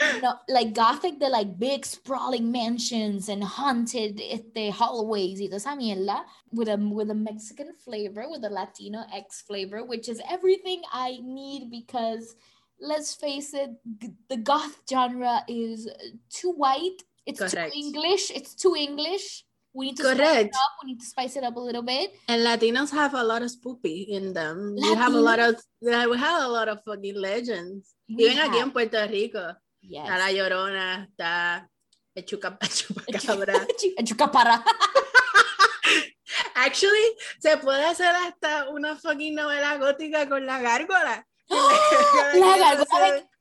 [0.22, 5.76] no, like gothic de like big sprawling mansions and haunted este hallways y toda esa
[5.76, 10.82] mierda with a with a Mexican flavor, with a Latino X flavor, which is everything
[10.92, 12.34] I need because
[12.80, 13.70] let's face it,
[14.00, 15.92] g- the goth genre is uh,
[16.30, 17.02] too white.
[17.26, 17.72] It's Correct.
[17.72, 18.30] too English.
[18.30, 19.44] It's too English.
[19.72, 20.72] We need to spice it up.
[20.82, 22.10] We need to spice it up a little bit.
[22.26, 24.74] And Latinos have a lot of spoopy in them.
[24.74, 27.94] We have a lot of we have a lot of fucking legends.
[28.08, 29.54] We Even aquí en Puerto Rico.
[29.80, 30.02] yes.
[30.08, 31.68] Está la Llorona, está
[32.16, 33.66] el chuca, chupacabra.
[34.04, 34.64] Chucapara.
[36.54, 41.26] Actually, se puede hacer hasta una fucking novela gótica con la gárgola.
[41.50, 42.84] la de,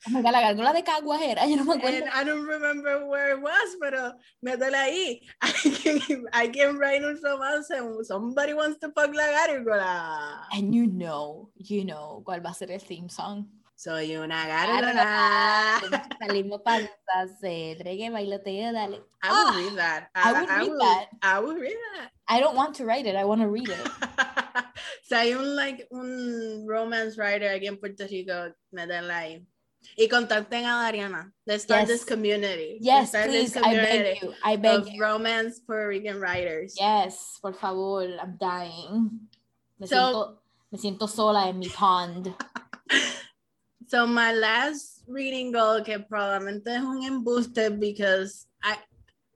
[0.08, 1.98] oh my God, la de Caguajera, yo no me acuerdo.
[2.04, 5.22] And I don't remember where it was, pero métela ahí.
[5.42, 10.46] I can, I can write un romance and somebody wants to fuck la gárgola.
[10.52, 13.46] And you know, you know cuál va a ser el theme song.
[13.76, 15.80] Soy una Gárgola.
[16.20, 16.90] Salimos para
[17.40, 19.02] cedre que bailoteo, dale.
[19.24, 20.10] I would Ah, read that.
[20.14, 21.06] I would read that.
[21.22, 22.12] I would read that.
[22.28, 23.80] I don't want to write it, I want to read it.
[25.10, 29.44] si hay un like un romance writer aquí en Puerto Rico, métanla ahí.
[29.98, 31.34] Y contacten a Dariana.
[31.46, 32.78] Let's start this community.
[32.80, 35.02] Yes, start this please, I beg you, I beg of you.
[35.02, 36.76] romance Puerto Rican writers.
[36.78, 39.10] Yes, por favor, I'm dying.
[39.80, 40.42] Me, So- siento,
[40.72, 42.34] me siento sola en mi pond.
[43.88, 48.76] So my last reading goal que probablemente es un embuste because I,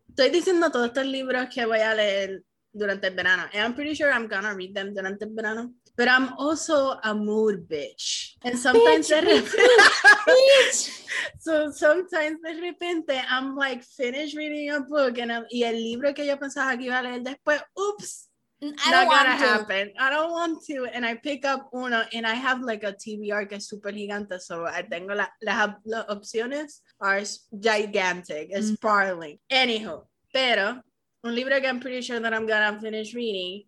[0.10, 2.44] estoy diciendo todos estos libros que voy a leer
[2.74, 3.44] durante el verano.
[3.54, 5.72] And I'm pretty sure I'm gonna read them durante el verano.
[5.96, 8.36] But I'm also a mood bitch.
[8.44, 10.90] And sometimes Bitch, de bitch, repente,
[11.40, 16.14] so sometimes de repente I'm like finished reading a book and I'm- y el libro
[16.14, 18.30] que yo pensaba que iba a leer después, oops,
[18.62, 19.46] I not don't gonna want to.
[19.46, 19.94] happen.
[20.00, 20.86] I don't want to.
[20.86, 24.40] And I pick up uno and I have like a TBR que es super gigante.
[24.40, 25.76] So I tengo la, las,
[26.10, 27.22] opciones are
[27.60, 28.64] gigantic, Mm.
[28.78, 29.38] sprawling.
[29.50, 30.82] Anyhow, pero
[31.24, 33.64] un libro que I'm pretty sure that I'm gonna finish reading,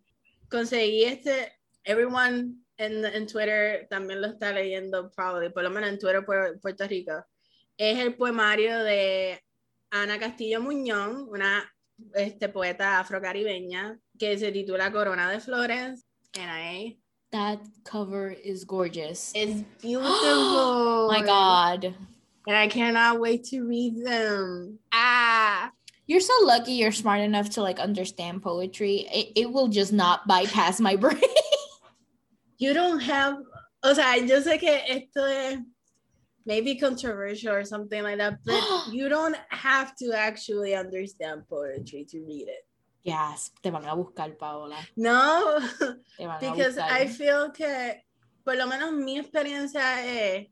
[0.48, 1.52] conseguí este,
[1.84, 6.60] everyone en, en Twitter también lo está leyendo, probably, por lo menos en Twitter por
[6.60, 7.24] Puerto Rico.
[7.78, 9.40] Es el poemario de
[9.90, 11.64] Ana Castillo Muñoz, una
[12.14, 16.04] este, poeta afrocaribeña que se titula Corona de Flores.
[16.38, 16.98] And I,
[17.32, 19.32] That cover is gorgeous.
[19.34, 20.10] it's beautiful.
[20.12, 21.94] Oh my God.
[22.46, 24.78] And I cannot wait to read them.
[24.92, 25.72] Ah.
[26.06, 29.06] You're so lucky you're smart enough to like understand poetry.
[29.12, 31.20] It, it will just not bypass my brain.
[32.58, 33.38] You don't have,
[33.82, 35.58] o sea, yo sé que esto es
[36.46, 42.20] maybe controversial or something like that, but you don't have to actually understand poetry to
[42.24, 42.64] read it.
[43.02, 44.78] yes, te van a buscar, Paola.
[44.96, 45.60] No,
[46.16, 46.90] Te van a because buscar.
[46.92, 48.02] I feel que,
[48.44, 50.46] por lo menos mi experiencia es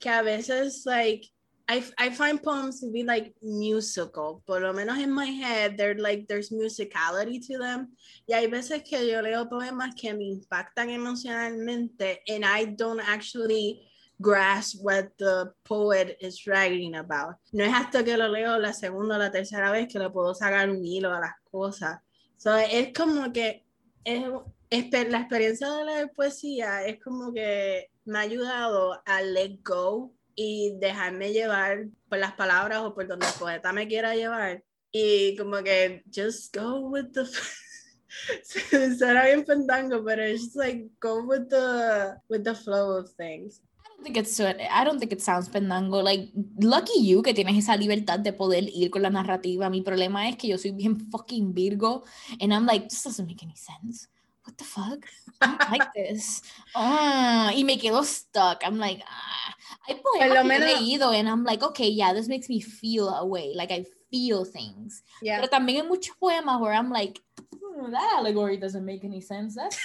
[0.00, 1.24] que a veces, like,
[1.66, 4.42] I, I find poems to be like musical.
[4.46, 7.88] Por lo menos in my head, they're like, there's musicality to them.
[8.28, 13.80] Y hay veces que yo leo poemas que me impactan emocionalmente and I don't actually
[14.20, 17.36] grasp what the poet is writing about.
[17.52, 20.34] No es hasta que lo leo la segunda o la tercera vez que le puedo
[20.34, 21.98] sacar un hilo a las cosas.
[22.36, 23.64] So, es como que
[24.04, 24.22] es,
[24.70, 30.12] espe- la experiencia de leer poesía es como que me ha ayudado a let go
[30.34, 34.62] y dejarme llevar por las palabras o por donde el poeta me quiera llevar
[34.92, 37.26] y como que just go with the
[38.96, 43.60] suena bien pendango pero it's just like go with the with the flow of things
[43.84, 46.02] I don't think it's I don't think it sounds pendango.
[46.02, 46.30] Like,
[46.60, 49.70] lucky you que tienes esa libertad de poder ir con la narrativa.
[49.70, 52.02] Mi problema es que yo soy bien fucking Virgo
[52.40, 54.08] and I'm like, this doesn't make any sense.
[54.44, 55.06] What the fuck?
[55.40, 56.42] I don't like this.
[56.74, 58.62] Ah, y me quedo stuck.
[58.64, 59.54] I'm like, ah.
[59.88, 63.24] Hay poemas que he leído and I'm like, okay, yeah, this makes me feel a
[63.26, 63.52] way.
[63.54, 65.02] Like, I feel things.
[65.22, 67.20] yeah Pero también hay muchos poemas where I'm like,
[67.52, 69.56] "Hmm, that allegory doesn't make any sense.
[69.56, 69.76] That's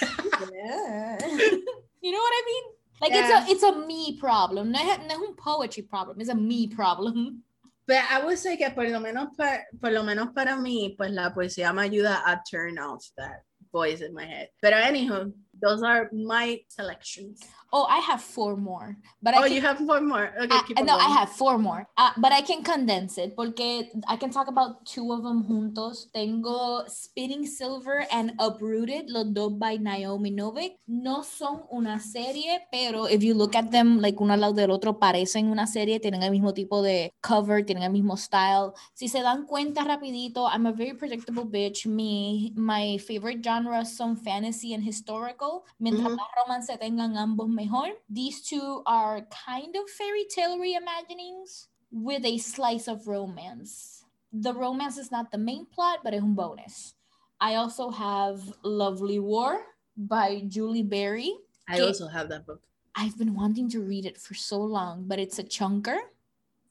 [2.00, 2.64] you know what I mean?
[3.00, 3.24] Like Yeah.
[3.24, 4.72] it's a it's a me problem.
[4.72, 6.20] No es, no es un poetry problem.
[6.20, 7.42] It's a me problem.
[7.86, 11.10] But I would say que por lo menos para, por lo menos para mí, pues
[11.10, 13.42] la poesía me ayuda a turn off that
[13.72, 14.48] voice in my head.
[14.62, 17.40] But anyhow, those are my selections.
[17.72, 20.32] Oh, I have four more, but oh, I can, you have one more.
[20.42, 23.86] Okay, I- on no, I have four more, uh, but I can condense it porque
[24.08, 26.10] I can talk about two of them juntos.
[26.12, 30.78] Tengo Spinning Silver and Uprooted, los dos by Naomi Novik.
[30.88, 34.70] No son una serie, pero if you look at them like uno al lado del
[34.72, 38.72] otro, parecen una serie, tienen el mismo tipo de cover, tienen el mismo style.
[38.94, 41.86] Si se dan cuenta rapidito, I'm a very predictable bitch.
[41.86, 45.62] Mi, my favorite genres son fantasy and historical.
[45.78, 46.16] Mientras Ujú.
[46.16, 47.92] más romance tengan ambos mejor.
[48.08, 54.04] These two are kind of fairy tale reimaginings with a slice of romance.
[54.32, 56.94] The romance is not the main plot, but es un bonus.
[57.40, 59.60] I also have Lovely War
[59.96, 61.34] by Julie Berry.
[61.68, 62.62] I also have that book.
[62.94, 65.98] I've been wanting to read it for so long, but it's a chunker.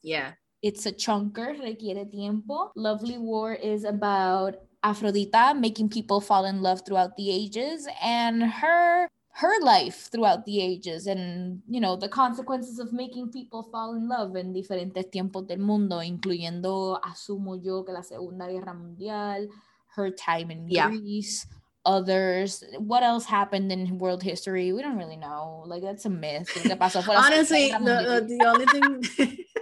[0.02, 0.32] Yeah.
[0.62, 2.72] It's a chunker, requiere tiempo.
[2.76, 9.08] Lovely War is about Afrodita making people fall in love throughout the ages and her
[9.32, 14.08] her life throughout the ages and you know the consequences of making people fall in
[14.08, 19.48] love en diferentes tiempos del mundo, incluyendo asumo yo que la Segunda Guerra Mundial,
[19.96, 20.88] her time in Yeah.
[20.88, 21.46] Greece,
[21.86, 22.64] others.
[22.78, 24.72] What else happened in world history?
[24.72, 25.62] We don't really know.
[25.66, 26.54] Like that's a myth.
[26.56, 29.36] Lo que pasó fue la Segunda Honestly, the, uh, the, the only thing.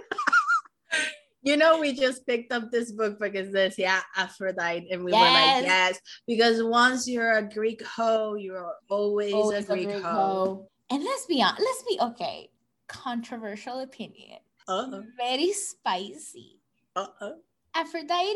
[1.41, 5.17] You know, we just picked up this book because this, yeah, Aphrodite, and we were
[5.17, 10.67] like, yes, because once you're a Greek hoe, you're always, always a Greek, hoe.
[10.89, 12.49] And let's be honest, let's be okay.
[12.87, 14.39] Controversial opinion.
[14.67, 15.03] Uh-oh.
[15.17, 16.59] Very spicy.
[16.95, 17.35] Uh-oh.
[17.75, 18.35] Aphrodite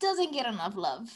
[0.00, 1.10] doesn't get enough love.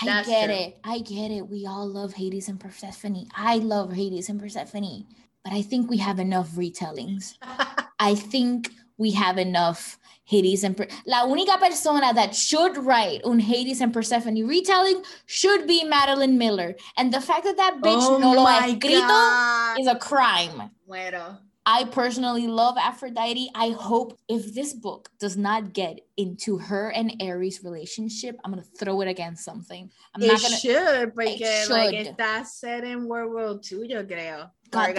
[0.00, 0.54] I That's get true.
[0.54, 0.78] it.
[0.84, 1.48] I get it.
[1.48, 3.26] We all love Hades and Persephone.
[3.34, 5.06] I love Hades and Persephone.
[5.44, 7.34] But I think we have enough retellings.
[7.98, 13.38] I think we have enough Hades and Per- La única persona that should write un
[13.38, 16.76] Hades and Persephone retelling should be Madeline Miller.
[16.98, 19.80] And the fact that that bitch oh no lo ha escrito God.
[19.80, 20.70] is a crime.
[20.86, 21.38] Muero.
[21.70, 23.50] I personally love Aphrodite.
[23.54, 28.62] I hope if this book does not get into her and Ares relationship, I'm gonna
[28.62, 29.90] throw it against something.
[30.14, 30.56] I'm it not gonna.
[30.56, 32.16] should, porque it like should.
[32.16, 34.50] está set in World War II, yo creo.
[34.70, 34.94] God.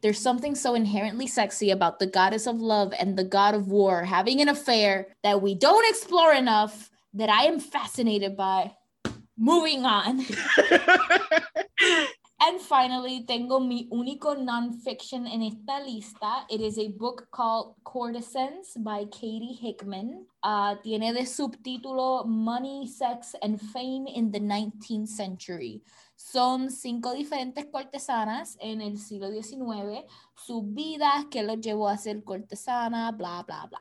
[0.00, 4.04] There's something so inherently sexy about the goddess of love and the god of war
[4.04, 8.72] having an affair that we don't explore enough that I am fascinated by.
[9.36, 10.24] Moving on.
[12.44, 16.44] And finally, tengo mi único nonfiction en esta lista.
[16.50, 20.26] It is a book called Courtesans by Katie Hickman.
[20.42, 25.82] Ah, tiene de subtítulo Money, Sex, and Fame in the 19th Century.
[26.24, 30.06] Son cinco diferentes cortesanas en el siglo XIX,
[30.36, 33.80] sus vidas, qué los llevó a ser cortesana, bla, bla, bla.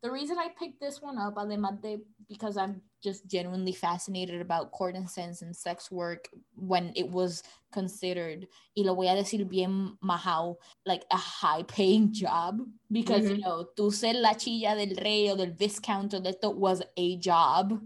[0.00, 4.70] The reason I picked this one up, además de because I'm just genuinely fascinated about
[4.70, 10.56] courtesans and sex work when it was considered, y lo voy a decir bien majao,
[10.86, 12.60] like a high paying job.
[12.88, 13.42] Because, you Mhm.
[13.42, 17.16] know, tú ser la chilla del rey o del viscount o de esto was a
[17.18, 17.82] job,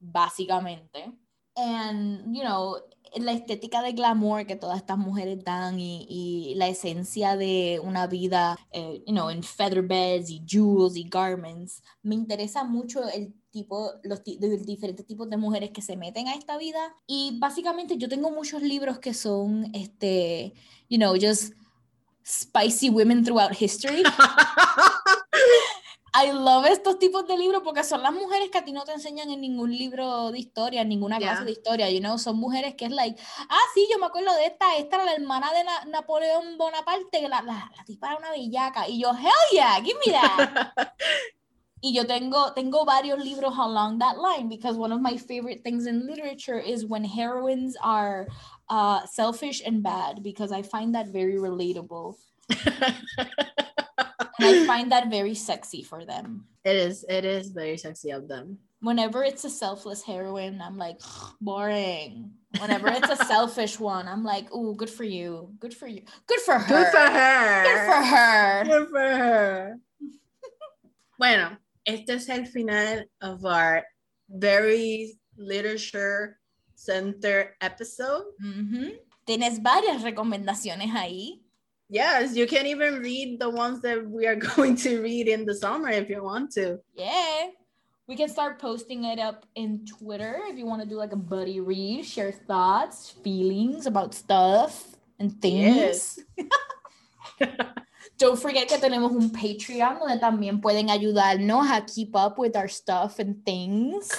[0.00, 1.12] básicamente.
[1.54, 2.80] And, you know,
[3.16, 8.06] la estética de glamour que todas estas mujeres dan y, y la esencia de una
[8.06, 13.34] vida, eh, you know, en feather beds y jewels y garments, me interesa mucho el
[13.50, 16.96] tipo, los, los diferentes tipos de mujeres que se meten a esta vida.
[17.06, 20.54] Y básicamente yo tengo muchos libros que son, este,
[20.88, 21.52] you know, just
[22.24, 24.02] spicy women throughout history.
[26.14, 28.92] I love estos tipos de libros porque son las mujeres que a ti no te
[28.92, 31.44] enseñan en ningún libro de historia, en ninguna clase Yeah.
[31.46, 34.44] de historia, you know, son mujeres que es like, ah, sí, yo me acuerdo de
[34.44, 38.18] esta, esta era la hermana de Na- Napoleón Bonaparte, que la, la, la tipa era
[38.18, 40.72] una bellaca, y yo, hell yeah, give me that.
[41.80, 45.86] y yo tengo, tengo varios libros along that line because one of my favorite things
[45.86, 48.28] in literature is when heroines are
[48.68, 52.16] uh, selfish and bad because I find that very relatable.
[54.38, 56.46] And I find that very sexy for them.
[56.64, 58.58] it is, it is very sexy of them.
[58.80, 61.00] Whenever it's a selfless heroine, I'm like,
[61.40, 62.32] boring.
[62.58, 65.54] Whenever it's a selfish one, I'm like, oh, good for you.
[65.60, 66.02] Good for you.
[66.26, 66.68] Good for her.
[66.68, 67.62] Good for her.
[67.64, 68.64] Good for her.
[68.64, 69.78] Good for her.
[71.18, 71.56] bueno,
[71.86, 73.84] este es el final of our
[74.28, 76.38] very literature
[76.74, 78.24] center episode.
[78.42, 78.92] Ujú.
[79.24, 81.42] Tienes varias recomendaciones ahí.
[81.92, 85.54] Yes, you can even read the ones that we are going to read in the
[85.54, 86.80] summer if you want to.
[86.96, 87.48] Yeah.
[88.08, 91.20] We can start posting it up in Twitter if you want to do like a
[91.20, 96.18] buddy read, share thoughts, feelings about stuff and things.
[98.18, 102.68] Don't forget que tenemos un Patreon donde también pueden ayudarnos a keep up with our
[102.68, 104.10] stuff and things.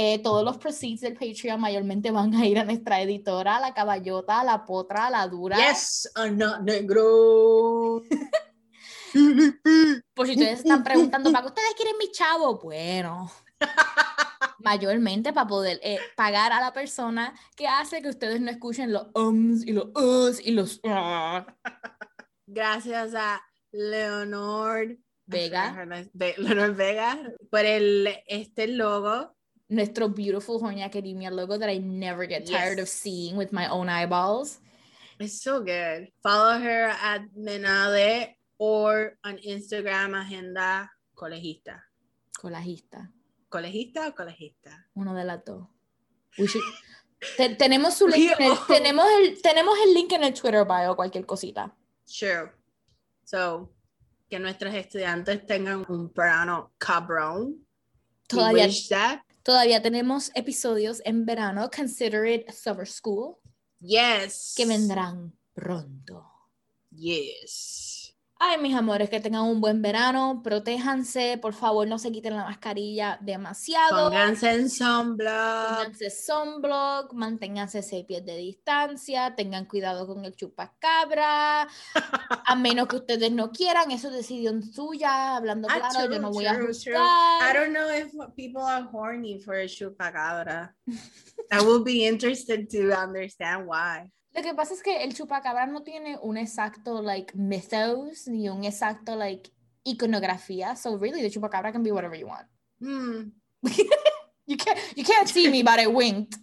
[0.00, 4.44] Eh, todos los proceeds del Patreon mayormente van a ir a nuestra editora, la caballota,
[4.44, 5.56] la potra, la dura.
[5.56, 8.04] Yes, Ana Negro.
[10.14, 12.60] Por si ustedes están preguntando, ¿para qué ustedes quieren mi chavo?
[12.60, 13.28] Bueno,
[14.60, 19.08] mayormente para poder eh, pagar a la persona que hace que ustedes no escuchen los
[19.16, 21.44] ums y los us y los ah.
[22.46, 23.42] Gracias a
[23.72, 24.96] Leonor
[25.26, 25.84] Vega.
[26.12, 27.18] Ve- Leonor Vega
[27.50, 29.34] por el este logo.
[29.68, 33.88] Nuestro beautiful Horny Academia logo that I never get tired of seeing with my own
[33.88, 34.58] eyeballs.
[35.18, 36.08] It's so good.
[36.22, 41.82] Follow her at Menade or on Instagram Agenda Colegista.
[42.40, 43.10] Colajista,
[43.50, 44.86] ¿Colegista o colegista?
[44.94, 45.66] uno de las dos.
[46.38, 46.62] We should-
[47.36, 51.26] Te- tenemos su link el, tenemos el tenemos el link en el Twitter bio cualquier
[51.26, 51.74] cosita.
[52.06, 52.52] Sure.
[53.24, 53.74] So,
[54.30, 57.66] que nuestros estudiantes tengan un verano cabrón.
[58.28, 59.22] Todavía that.
[59.42, 61.70] Todavía tenemos episodios en verano.
[61.74, 63.36] Consider it summer school
[63.80, 64.54] Yes.
[64.56, 66.24] que vendrán pronto.
[66.90, 67.97] Yes.
[68.40, 72.44] Ay, mis amores, que tengan un buen verano, protéjanse, por favor, no se quiten la
[72.44, 74.10] mascarilla demasiado.
[74.10, 75.68] Pónganse en sunblock.
[75.68, 81.62] Pónganse sunblock, manténganse seis pies de distancia, tengan cuidado con el chupacabra,
[82.46, 86.30] a menos que ustedes no quieran, eso es decisión suya, hablando Ah, claro, yo no
[86.30, 86.94] voy a true, true.
[86.94, 87.54] I juzgar.
[87.54, 90.72] don't know if people are horny for a chupacabra.
[91.50, 94.12] I will be interested to understand why.
[94.38, 98.62] Lo que pasa es que el chupacabra no tiene un exacto, like, mythos, ni un
[98.62, 99.50] exacto, like,
[99.84, 102.46] iconografía, so really, the chupacabra can be whatever you want.
[102.80, 103.30] Hmm.
[104.46, 106.38] You can't, you can't see me, but I winked.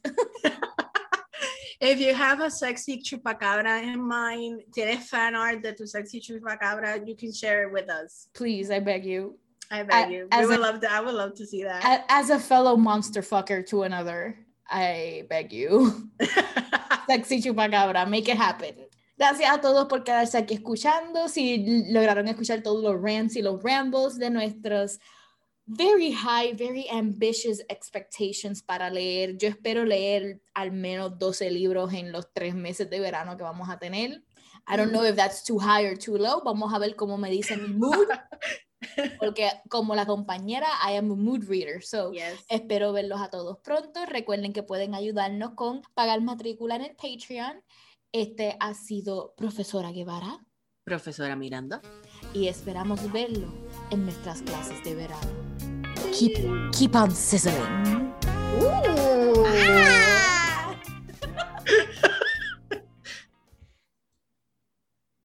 [1.82, 7.02] If you have a sexy chupacabra in mind, tienes fan art de tu sexy chupacabra,
[7.08, 8.28] you can share it with us.
[8.36, 9.39] Please, I beg you.
[9.72, 10.28] I beg A- you.
[10.38, 10.91] We would a- love to.
[10.91, 12.06] I would love to see that.
[12.08, 14.38] As a fellow monster fucker to another,
[14.70, 16.09] I beg you.
[17.07, 18.76] Sexy chupacabra, make it happen.
[19.18, 21.30] Gracias a todos por quedarse aquí escuchando.
[21.30, 24.99] Si lograron escuchar todos los rants y los rambles de nuestros
[25.68, 29.38] very high, very ambitious expectations para leer.
[29.38, 33.70] Yo espero leer al menos 12 libros en los tres meses de verano que vamos
[33.70, 34.22] a tener.
[34.68, 36.41] I don't know if that's too high or too low.
[36.43, 38.07] Vamos a ver cómo me dice mi mood.
[39.19, 41.84] Porque como la compañera, I am a mood reader.
[41.84, 42.11] So,
[42.49, 44.05] espero verlos a todos pronto.
[44.05, 47.63] Recuerden que pueden ayudarnos con pagar matrícula en el Patreon.
[48.11, 50.39] Este ha sido Profesora Guevara.
[50.84, 51.82] Profesora Miranda.
[52.34, 53.47] Y esperamos verlo
[53.89, 55.32] en nuestras clases de verano.
[56.17, 58.13] Keep, keep on sizzling.
[58.61, 59.45] Ooh.